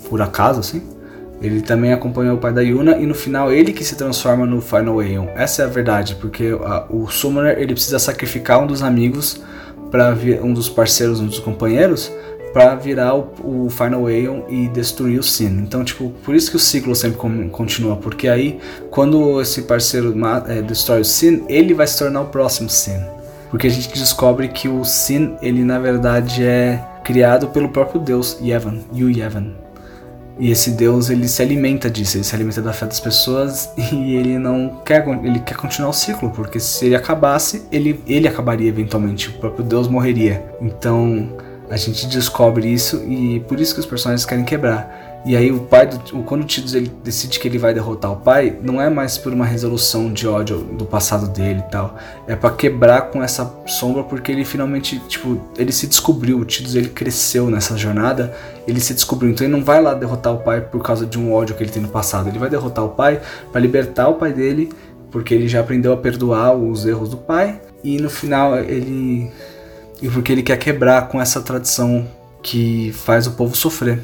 [0.08, 0.82] por acaso, assim.
[1.40, 4.62] Ele também acompanhou o pai da Yuna e no final ele que se transforma no
[4.62, 5.26] Final Aeon.
[5.34, 9.42] Essa é a verdade, porque a, o Summoner ele precisa sacrificar um dos amigos
[9.90, 12.12] para um dos parceiros, um dos companheiros
[12.56, 15.58] para virar o, o, Final Aeon e destruir o Sin.
[15.58, 17.18] Então, tipo, por isso que o ciclo sempre
[17.50, 18.58] continua, porque aí
[18.90, 20.14] quando esse parceiro
[20.48, 22.98] é, destrói o Sin, ele vai se tornar o próximo Sin.
[23.50, 28.38] Porque a gente descobre que o Sin, ele na verdade é criado pelo próprio Deus,
[28.40, 29.65] Yevon, Yu Yevon.
[30.38, 34.14] E esse Deus, ele se alimenta disso, ele se alimenta da fé das pessoas e
[34.14, 38.68] ele não quer, ele quer continuar o ciclo, porque se ele acabasse, ele, ele acabaria
[38.68, 40.44] eventualmente, o próprio Deus morreria.
[40.60, 41.28] Então,
[41.70, 45.05] a gente descobre isso e por isso que os personagens querem quebrar.
[45.26, 48.16] E aí o pai, do, quando o Tidus ele decide que ele vai derrotar o
[48.16, 51.98] pai, não é mais por uma resolução de ódio do passado dele e tal.
[52.28, 56.76] É para quebrar com essa sombra porque ele finalmente, tipo, ele se descobriu, o Tidus
[56.76, 58.32] ele cresceu nessa jornada,
[58.68, 59.28] ele se descobriu.
[59.32, 61.72] Então ele não vai lá derrotar o pai por causa de um ódio que ele
[61.72, 62.28] tem no passado.
[62.28, 64.72] Ele vai derrotar o pai para libertar o pai dele,
[65.10, 69.28] porque ele já aprendeu a perdoar os erros do pai e no final ele
[70.00, 72.06] e porque ele quer quebrar com essa tradição
[72.44, 74.00] que faz o povo sofrer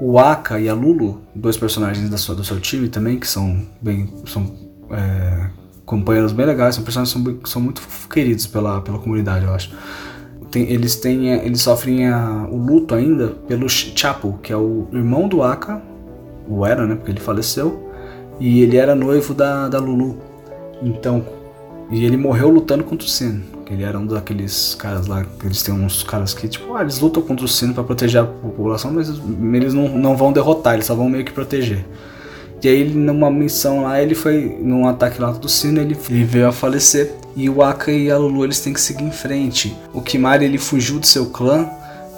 [0.00, 3.62] o Aka e a Lulu, dois personagens da sua, do seu time também, que são
[3.80, 4.12] bem.
[4.26, 4.52] são
[4.90, 5.50] é,
[5.84, 9.72] companheiros bem legais, são personagens que são, são, muito queridos pela, pela comunidade, eu acho.
[10.50, 11.28] Tem, eles têm.
[11.28, 15.82] Eles sofrem a, o luto ainda pelo Chapo, que é o irmão do Aka,
[16.48, 16.94] o era, né?
[16.94, 17.90] Porque ele faleceu.
[18.38, 20.18] E ele era noivo da, da Lulu.
[20.82, 21.24] Então.
[21.90, 23.42] E ele morreu lutando contra o Sen.
[23.70, 27.22] Ele era um daqueles caras lá, eles têm uns caras que, tipo, ah, eles lutam
[27.22, 30.94] contra o sino para proteger a população, mas eles não, não vão derrotar, eles só
[30.94, 31.84] vão meio que proteger.
[32.66, 36.48] E aí, numa missão lá, ele foi, num ataque lá do sino, ele, ele veio
[36.48, 37.14] a falecer.
[37.36, 39.76] E o Aka e a Lulu, eles têm que seguir em frente.
[39.94, 41.68] O Kimari, ele fugiu do seu clã,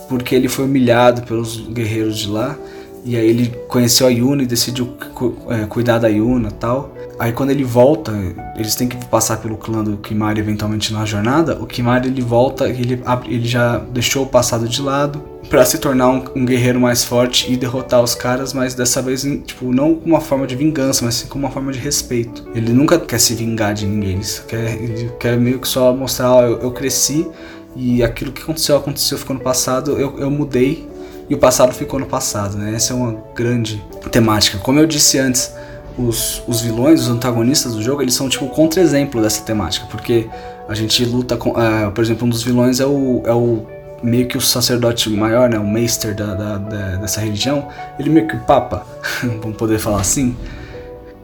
[0.08, 2.56] porque ele foi humilhado pelos guerreiros de lá.
[3.04, 4.94] E aí ele conheceu a Yuna e decidiu
[5.50, 6.94] é, cuidar da Yuna tal.
[7.18, 8.12] Aí quando ele volta,
[8.56, 11.58] eles têm que passar pelo clã do Kimari eventualmente na jornada.
[11.60, 16.08] O Kimari ele volta ele, ele já deixou o passado de lado para se tornar
[16.10, 20.06] um, um, guerreiro mais forte e derrotar os caras, mas dessa vez tipo não com
[20.06, 22.46] uma forma de vingança, mas sim com uma forma de respeito.
[22.54, 26.30] Ele nunca quer se vingar de ninguém, ele quer, ele quer meio que só mostrar,
[26.30, 27.26] ó, eu, eu cresci
[27.74, 30.86] e aquilo que aconteceu aconteceu ficou no passado, eu, eu mudei
[31.28, 32.74] e o passado ficou no passado, né?
[32.74, 34.58] Essa é uma grande temática.
[34.58, 35.52] Como eu disse antes,
[35.98, 40.28] os, os vilões, os antagonistas do jogo, eles são tipo contra-exemplo dessa temática, porque
[40.68, 43.66] a gente luta com, uh, por exemplo, um dos vilões é o, é o
[44.02, 48.28] meio que o sacerdote maior, né, o meister da, da, da, dessa religião, ele meio
[48.28, 48.86] que o papa,
[49.40, 50.36] vamos poder falar assim.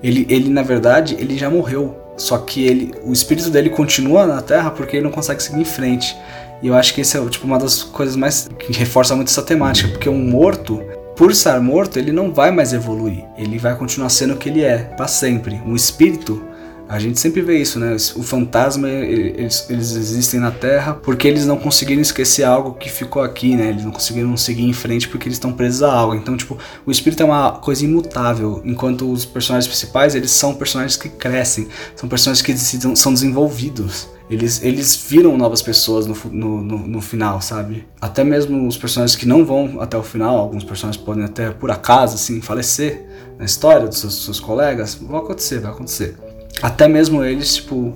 [0.03, 4.43] Ele, ele na verdade, ele já morreu, só que ele, o espírito dele continua na
[4.43, 6.17] Terra porque ele não consegue seguir em frente.
[6.63, 9.43] E eu acho que esse é tipo uma das coisas mais que reforça muito essa
[9.43, 10.83] temática, porque um morto,
[11.17, 13.25] por estar morto, ele não vai mais evoluir.
[13.37, 15.61] Ele vai continuar sendo o que ele é, para sempre.
[15.65, 16.45] Um espírito
[16.89, 17.97] a gente sempre vê isso, né?
[18.15, 23.23] O fantasma, eles, eles, existem na Terra porque eles não conseguiram esquecer algo que ficou
[23.23, 23.71] aqui, né?
[23.71, 26.15] Eles não conseguiram seguir em frente porque eles estão presos a algo.
[26.15, 30.97] Então, tipo, o espírito é uma coisa imutável, enquanto os personagens principais, eles são personagens
[30.97, 34.09] que crescem, são personagens que são desenvolvidos.
[34.29, 37.87] Eles, eles viram novas pessoas no, no, no, no, final, sabe?
[38.01, 41.71] Até mesmo os personagens que não vão até o final, alguns personagens podem até, por
[41.71, 43.05] acaso, assim, falecer
[43.39, 44.95] na história dos seus, seus colegas.
[44.95, 46.17] Vai acontecer, vai acontecer.
[46.63, 47.95] Até mesmo eles, tipo,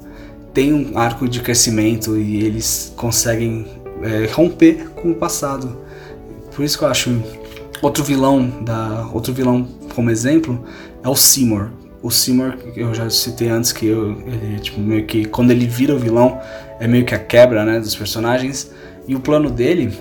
[0.52, 3.66] têm um arco de crescimento e eles conseguem
[4.02, 5.76] é, romper com o passado.
[6.54, 7.22] Por isso que eu acho
[7.80, 10.64] outro vilão da outro vilão como exemplo
[11.02, 11.68] é o Seymour.
[12.02, 15.94] O Seymour, eu já citei antes que eu, ele tipo meio que quando ele vira
[15.94, 16.40] o vilão
[16.80, 18.70] é meio que a quebra, né, dos personagens.
[19.06, 19.96] E o plano dele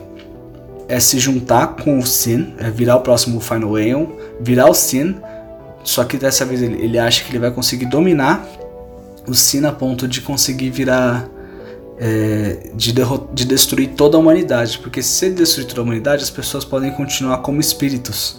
[0.88, 4.08] é se juntar com o Sin, é virar o próximo Final Aeon,
[4.40, 5.16] virar o Sin,
[5.88, 8.46] só que dessa vez ele, ele acha que ele vai conseguir dominar
[9.26, 11.26] o Sin a ponto de conseguir virar
[11.98, 12.94] é, de,
[13.34, 16.92] de destruir toda a humanidade, porque se ele destruir toda a humanidade, as pessoas podem
[16.92, 18.38] continuar como espíritos.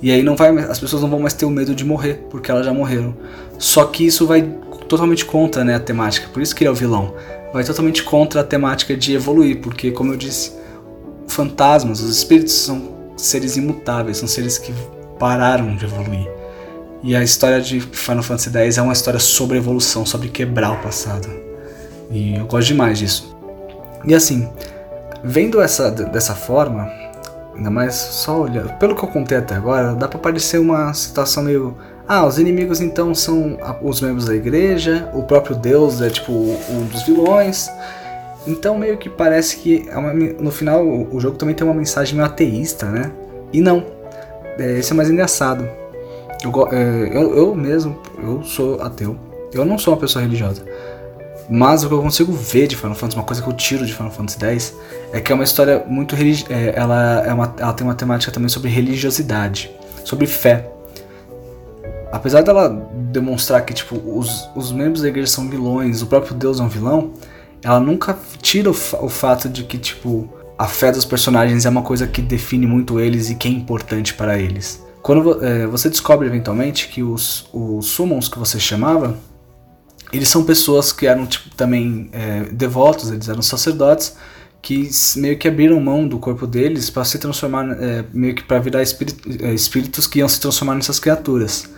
[0.00, 2.48] E aí não vai, as pessoas não vão mais ter o medo de morrer, porque
[2.48, 3.16] elas já morreram.
[3.58, 4.42] Só que isso vai
[4.88, 7.12] totalmente contra né, a temática, por isso que ele é o vilão.
[7.52, 10.52] Vai totalmente contra a temática de evoluir, porque, como eu disse,
[11.26, 14.72] fantasmas, os espíritos são seres imutáveis, são seres que
[15.18, 16.33] pararam de evoluir.
[17.06, 20.78] E a história de Final Fantasy X é uma história sobre evolução, sobre quebrar o
[20.78, 21.28] passado.
[22.10, 23.36] E eu gosto demais disso.
[24.06, 24.48] E assim,
[25.22, 26.90] vendo essa dessa forma,
[27.54, 31.42] ainda mais só olhando, pelo que eu contei até agora, dá para parecer uma situação
[31.42, 31.76] meio
[32.08, 36.86] ah, os inimigos então são os membros da igreja, o próprio Deus é tipo um
[36.90, 37.70] dos vilões.
[38.46, 42.26] Então meio que parece que é no final o jogo também tem uma mensagem meio
[42.26, 43.12] ateísta, né?
[43.52, 43.84] E não.
[44.58, 45.83] É, esse é mais engraçado.
[46.44, 49.16] Eu, é, eu, eu mesmo, eu sou ateu.
[49.52, 50.64] Eu não sou uma pessoa religiosa.
[51.48, 53.92] Mas o que eu consigo ver de Final Fantasy, uma coisa que eu tiro de
[53.92, 54.74] Final Fantasy X,
[55.12, 56.52] é que é uma história muito religiosa.
[56.52, 59.70] É, ela, é uma, ela tem uma temática também sobre religiosidade,
[60.04, 60.70] sobre fé.
[62.10, 62.68] Apesar dela
[63.10, 66.68] demonstrar que tipo, os, os membros da igreja são vilões, o próprio Deus é um
[66.68, 67.12] vilão,
[67.62, 71.82] ela nunca tira o, o fato de que tipo, a fé dos personagens é uma
[71.82, 74.83] coisa que define muito eles e que é importante para eles.
[75.04, 79.18] Quando é, você descobre eventualmente que os, os summons que você chamava
[80.10, 84.16] eles são pessoas que eram tipo, também é, devotos, eles eram sacerdotes
[84.62, 88.58] que meio que abriram mão do corpo deles para se transformar, é, meio que para
[88.60, 91.68] virar é, espíritos que iam se transformar nessas criaturas.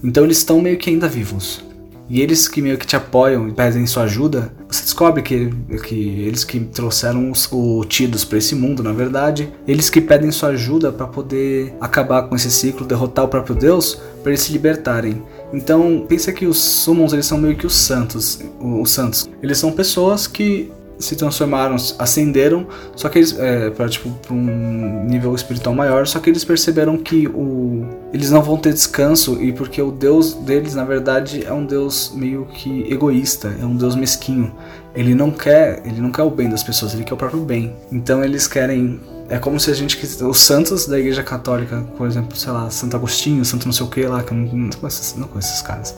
[0.00, 1.64] Então eles estão meio que ainda vivos.
[2.08, 5.50] E eles que meio que te apoiam e pedem sua ajuda, você descobre que,
[5.84, 10.30] que eles que trouxeram os, o Tidus para esse mundo, na verdade, eles que pedem
[10.30, 14.52] sua ajuda para poder acabar com esse ciclo, derrotar o próprio Deus, para eles se
[14.52, 15.22] libertarem.
[15.52, 19.28] Então, pensa que os summons eles são meio que os santos, os santos.
[19.42, 25.04] Eles são pessoas que se transformaram, ascenderam, só que eles é, para tipo pra um
[25.04, 29.52] nível espiritual maior, só que eles perceberam que o eles não vão ter descanso e
[29.52, 33.94] porque o Deus deles na verdade é um Deus meio que egoísta, é um Deus
[33.94, 34.54] mesquinho.
[34.94, 37.74] Ele não quer, ele não quer o bem das pessoas, ele quer o próprio bem.
[37.92, 42.36] Então eles querem é como se a gente os santos da Igreja Católica, por exemplo,
[42.36, 45.18] sei lá, Santo Agostinho, Santo não sei o que lá, que eu não, não, conheço,
[45.18, 45.96] não conheço esses caras.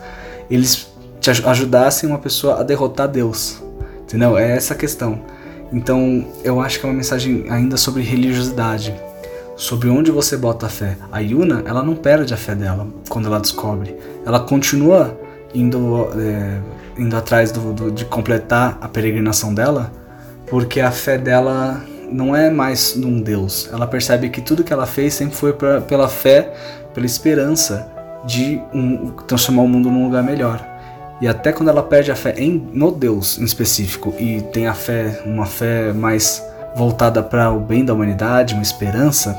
[0.50, 0.88] Eles
[1.20, 3.62] te ajudassem uma pessoa a derrotar Deus
[4.08, 4.38] Entendeu?
[4.38, 5.20] É essa a questão.
[5.70, 8.94] Então, eu acho que é uma mensagem ainda sobre religiosidade,
[9.54, 10.96] sobre onde você bota a fé.
[11.12, 13.94] A Yuna, ela não perde a fé dela quando ela descobre.
[14.24, 15.18] Ela continua
[15.54, 16.58] indo, é,
[16.98, 19.92] indo atrás do, do, de completar a peregrinação dela,
[20.46, 23.68] porque a fé dela não é mais num Deus.
[23.70, 26.50] Ela percebe que tudo que ela fez sempre foi pra, pela fé,
[26.94, 27.86] pela esperança
[28.24, 30.77] de um, transformar o mundo num lugar melhor.
[31.20, 34.74] E até quando ela perde a fé em, no Deus em específico e tem a
[34.74, 36.42] fé, uma fé mais
[36.76, 39.36] voltada para o bem da humanidade, uma esperança,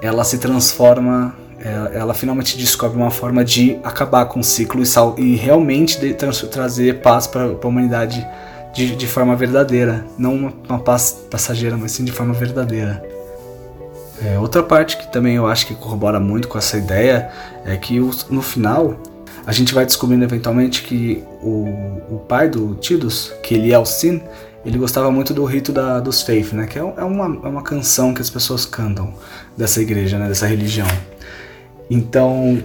[0.00, 4.86] ela se transforma, ela, ela finalmente descobre uma forma de acabar com o ciclo e,
[4.86, 8.26] sal, e realmente de, trazer paz para a humanidade
[8.72, 13.02] de, de, forma verdadeira, não uma, uma, paz passageira, mas sim de forma verdadeira.
[14.24, 17.30] É, outra parte que também eu acho que corrobora muito com essa ideia
[17.64, 18.94] é que no final
[19.50, 21.64] a gente vai descobrindo eventualmente que o,
[22.08, 24.22] o pai do Tidus, que ele é o Sin,
[24.64, 26.68] ele gostava muito do rito da, dos Faith, né?
[26.68, 29.12] Que é, é, uma, é uma canção que as pessoas cantam
[29.56, 30.28] dessa igreja, né?
[30.28, 30.86] Dessa religião.
[31.90, 32.62] Então,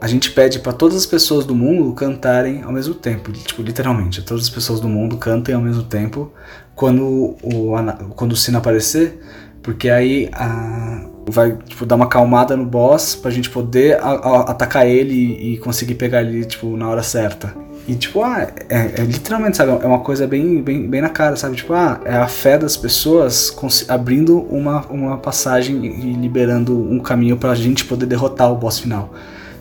[0.00, 4.22] a gente pede para todas as pessoas do mundo cantarem ao mesmo tempo, tipo, literalmente,
[4.22, 6.32] todas as pessoas do mundo cantem ao mesmo tempo
[6.72, 7.02] quando
[7.42, 7.72] o,
[8.14, 9.20] quando o sino aparecer,
[9.60, 14.40] porque aí a, vai tipo, dar uma calmada no boss pra gente poder a, a,
[14.50, 17.54] atacar ele e, conseguir pegar ele tipo, na hora certa.
[17.86, 21.36] E tipo, ah, é, é, literalmente, sabe, é uma coisa bem, bem, bem na cara,
[21.36, 21.56] sabe?
[21.56, 23.54] Tipo, ah, é a fé das pessoas
[23.88, 29.14] abrindo uma, uma passagem e liberando um caminho pra gente poder derrotar o boss final.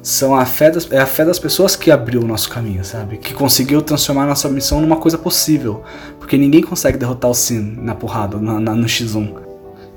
[0.04, 3.18] São a fé das, é a fé das pessoas que abriu o nosso caminho, sabe?
[3.18, 5.84] Que conseguiu transformar nossa missão numa coisa possível.
[6.20, 9.47] Porque ninguém consegue derrotar o Sin na porrada, na, na, no X1.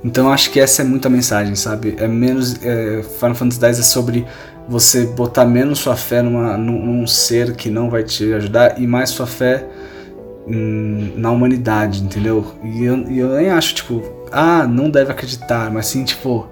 [0.02, 1.94] Então acho que essa é muita mensagem, sabe?
[1.98, 2.62] É menos.
[2.64, 4.26] É, Final Fantasy X é sobre
[4.68, 8.86] você botar menos sua fé numa, num, num, ser que não vai te ajudar e
[8.86, 9.66] mais sua fé
[10.46, 12.46] hum, na humanidade, entendeu?
[12.62, 16.46] E eu, e eu nem acho, tipo, ah, não deve acreditar, mas sim, tipo,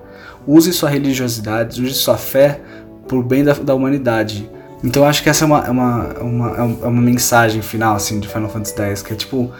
[0.46, 2.60] use sua religiosidade, use sua fé
[3.06, 4.50] por bem da, da humanidade.
[4.82, 8.28] Então acho que essa é uma, é uma, uma, é uma mensagem final, assim, de
[8.28, 9.50] Final Fantasy X, que é tipo,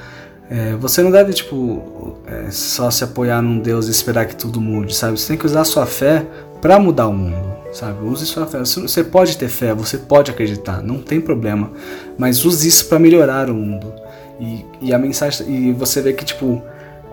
[0.51, 4.61] é, você não deve, tipo, é, só se apoiar num Deus e esperar que tudo
[4.61, 5.19] mude, sabe?
[5.19, 6.25] Você tem que usar a sua fé
[6.61, 8.03] para mudar o mundo, sabe?
[8.07, 8.61] Use sua fé.
[8.61, 11.71] Você pode ter fé, você pode acreditar, não tem problema.
[12.17, 13.93] Mas use isso para melhorar o mundo.
[14.41, 15.47] E, e a mensagem.
[15.49, 16.63] E você vê que, tipo,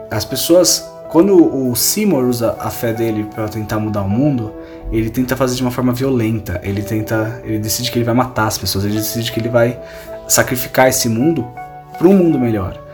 [0.10, 0.92] as pessoas.
[1.10, 4.52] Quando o Seymour usa a fé dele para tentar mudar o mundo,
[4.92, 6.60] ele tenta fazer de uma forma violenta.
[6.64, 7.42] Ele tenta.
[7.44, 8.86] Ele decide que ele vai matar as pessoas.
[8.86, 9.80] Ele decide que ele vai
[10.28, 11.46] sacrificar esse mundo
[11.98, 12.85] para um mundo melhor.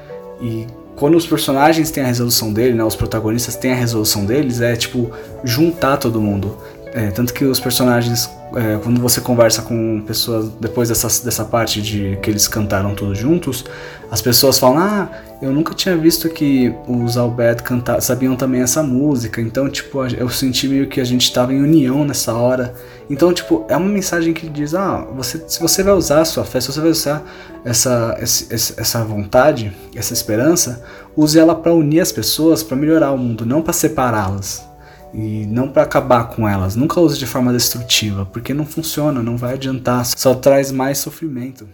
[0.42, 4.62] E quando os personagens têm a resolução dele, né, os protagonistas têm a resolução deles,
[4.62, 5.12] é tipo
[5.44, 6.58] juntar todo mundo.
[6.94, 11.82] É, tanto que os personagens, é, quando você conversa com pessoas depois dessa, dessa parte
[11.82, 13.64] de que eles cantaram todos juntos,
[14.10, 15.10] as pessoas falam: Ah,
[15.42, 17.64] eu nunca tinha visto que os Albed
[18.00, 22.06] sabiam também essa música, então, tipo, eu senti meio que a gente estava em união
[22.06, 22.76] nessa hora.
[23.10, 26.46] Então, tipo, é uma mensagem que diz: Ah, você, se você vai usar a sua
[26.46, 27.24] fé, se você vai usar
[27.66, 30.84] essa, essa, essa vontade, essa esperança,
[31.18, 34.70] use ela para unir as pessoas, para melhorar o mundo, não para separá-las
[35.12, 36.76] e não para acabar com elas.
[36.76, 41.68] Nunca use de forma destrutiva, porque não funciona, não vai adiantar, só traz mais sofrimento.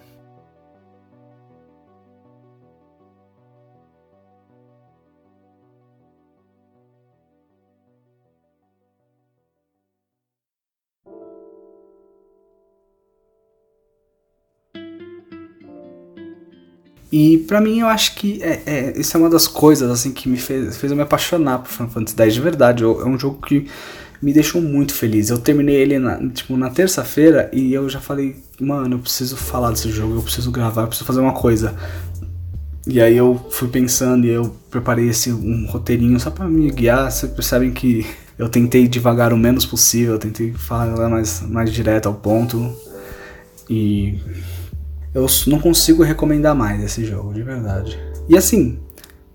[17.12, 20.28] E para mim eu acho que é, é, isso é uma das coisas assim que
[20.28, 22.84] me fez, fez eu me apaixonar por Final Fantasy X de verdade.
[22.84, 23.68] Eu, é um jogo que
[24.22, 25.30] me deixou muito feliz.
[25.30, 29.72] Eu terminei ele na, tipo, na terça-feira e eu já falei, mano, eu preciso falar
[29.72, 31.76] desse jogo, eu preciso gravar, eu preciso fazer uma coisa.
[32.86, 37.12] E aí eu fui pensando e eu preparei esse um roteirinho só para me guiar.
[37.12, 38.05] Vocês percebem que
[38.38, 42.74] eu tentei devagar o menos possível, eu tentei falar mais, mais direto ao ponto.
[43.70, 44.18] E
[45.14, 47.99] eu não consigo recomendar mais esse jogo, de verdade.
[48.30, 48.80] E assim,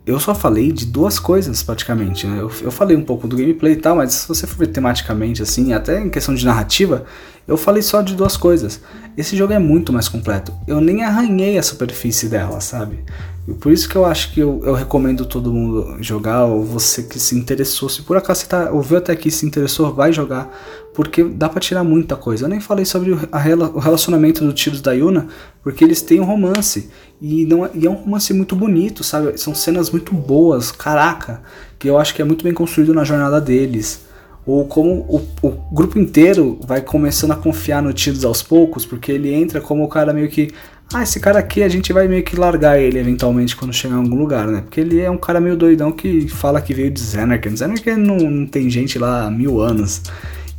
[0.04, 2.26] eu só falei de duas coisas praticamente.
[2.26, 2.40] Né?
[2.40, 5.42] Eu, eu falei um pouco do gameplay e tal, mas se você for ver tematicamente,
[5.42, 7.04] assim, até em questão de narrativa,
[7.46, 8.80] eu falei só de duas coisas.
[9.16, 10.52] Esse jogo é muito mais completo.
[10.66, 13.04] Eu nem arranhei a superfície dela, sabe?
[13.46, 17.02] E por isso que eu acho que eu, eu, recomendo todo mundo jogar, ou você
[17.02, 20.48] que se interessou, se por acaso você tá, ouviu até aqui se interessou, vai jogar,
[20.94, 22.44] porque dá para tirar muita coisa.
[22.44, 23.38] Eu nem falei sobre o, a,
[23.74, 25.28] o relacionamento do Tiros da Yuna,
[25.62, 26.90] porque eles têm um romance,
[27.20, 29.38] e, não, é, e é um romance muito bonito, sabe?
[29.38, 31.42] São cenas muito boas, caraca,
[31.78, 34.10] que eu acho que é muito bem construído na jornada deles
[34.44, 39.12] ou como o, o, grupo inteiro vai começando a confiar no Tidus aos poucos, porque
[39.12, 40.50] ele entra como o cara meio que.
[40.92, 43.98] Ah, esse cara aqui a gente vai meio que largar ele eventualmente quando chegar em
[43.98, 44.60] algum lugar, né?
[44.60, 47.56] Porque ele é um cara meio doidão que fala que veio de Zenerken.
[47.56, 50.02] Zenerken não, não tem gente lá há mil anos.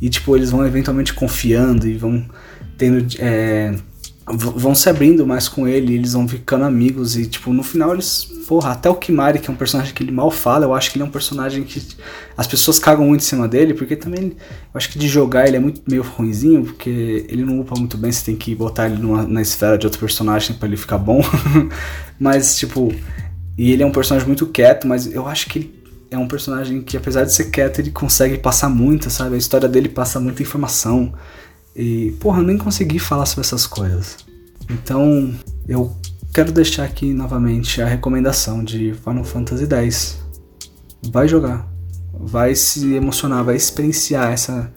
[0.04, 2.22] E tipo, eles vão eventualmente confiando e vão
[2.76, 3.06] tendo.
[3.18, 3.74] É,
[4.26, 8.24] vão se abrindo mais com ele, eles vão ficando amigos e tipo, no final eles,
[8.46, 10.98] porra, até o Kimari, que é um personagem que ele mal fala, eu acho que
[10.98, 11.82] ele é um personagem que
[12.36, 15.56] as pessoas cagam muito em cima dele, porque também eu acho que de jogar ele
[15.56, 18.98] é muito meio ruimzinho, porque ele não upa muito bem, você tem que botar ele
[18.98, 21.22] numa, na esfera de outro personagem para ele ficar bom.
[22.20, 22.94] mas tipo,
[23.56, 25.73] e ele é um personagem muito quieto, mas eu acho que ele
[26.14, 29.34] é um personagem que apesar de ser quieto, ele consegue passar muito, sabe?
[29.34, 31.12] A história dele passa muita informação.
[31.74, 34.16] E, porra, eu nem consegui falar sobre essas coisas.
[34.70, 35.34] Então,
[35.68, 35.94] eu
[36.32, 40.18] quero deixar aqui novamente a recomendação de Final Fantasy X.
[41.10, 41.68] Vai jogar.
[42.12, 44.72] Vai se emocionar, vai experienciar essa,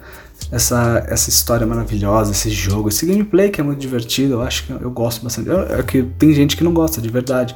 [0.51, 4.33] essa, essa história maravilhosa, esse jogo, esse gameplay que é muito divertido.
[4.33, 5.49] Eu acho que eu gosto bastante.
[5.49, 7.55] É que tem gente que não gosta, de verdade.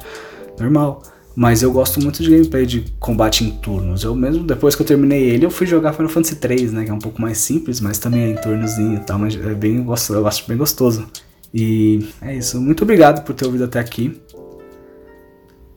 [0.58, 1.02] Normal.
[1.34, 4.04] Mas eu gosto muito de gameplay de combate em turnos.
[4.04, 6.84] Eu mesmo, depois que eu terminei ele, eu fui jogar Final Fantasy 3, né?
[6.84, 9.54] Que é um pouco mais simples, mas também é em turnozinho e tal, mas é
[9.54, 11.06] bem gostoso, eu acho bem gostoso.
[11.54, 12.60] E é isso.
[12.60, 14.20] Muito obrigado por ter ouvido até aqui.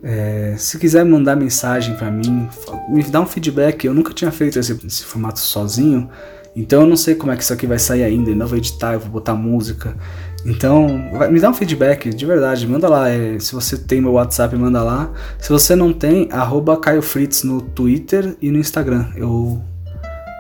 [0.04, 2.48] É, se quiser mandar mensagem para mim,
[2.90, 3.86] me dá um feedback.
[3.86, 6.10] Eu nunca tinha feito esse, esse, formato sozinho,
[6.56, 8.30] então eu não sei como é que isso aqui vai sair ainda.
[8.30, 9.98] Eu não vou editar, eu vou botar música.
[10.46, 10.88] Então,
[11.32, 13.10] me dá um feedback, de verdade, manda lá.
[13.10, 15.12] É, se você tem meu WhatsApp, manda lá.
[15.40, 19.08] Se você não tem, arroba Caio Fritz no Twitter e no Instagram.
[19.16, 19.60] Eu,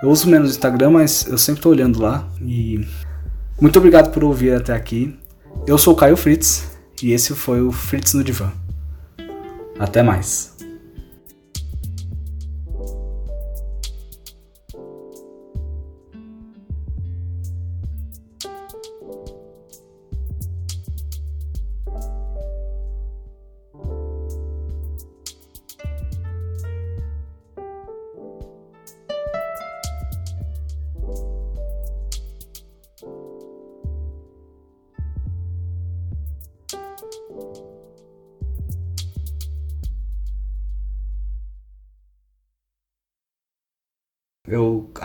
[0.03, 2.28] eu uso menos o Instagram, mas eu sempre tô olhando lá.
[2.39, 2.86] E
[3.60, 5.18] muito obrigado por ouvir até aqui.
[5.66, 8.51] Eu sou o Caio Fritz e esse foi o Fritz no Divã.
[9.80, 10.56] Até mais.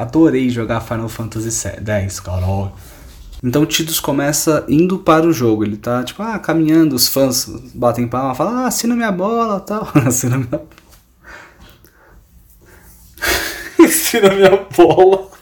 [0.01, 2.72] Adorei jogar Final Fantasy X, caralho.
[3.42, 5.64] Então o Tidus começa indo para o jogo.
[5.64, 9.88] Ele tá tipo, ah, caminhando, os fãs batem palma, falam, ah, assina minha bola tal.
[10.07, 10.61] assina minha.
[13.88, 15.39] assina minha bola.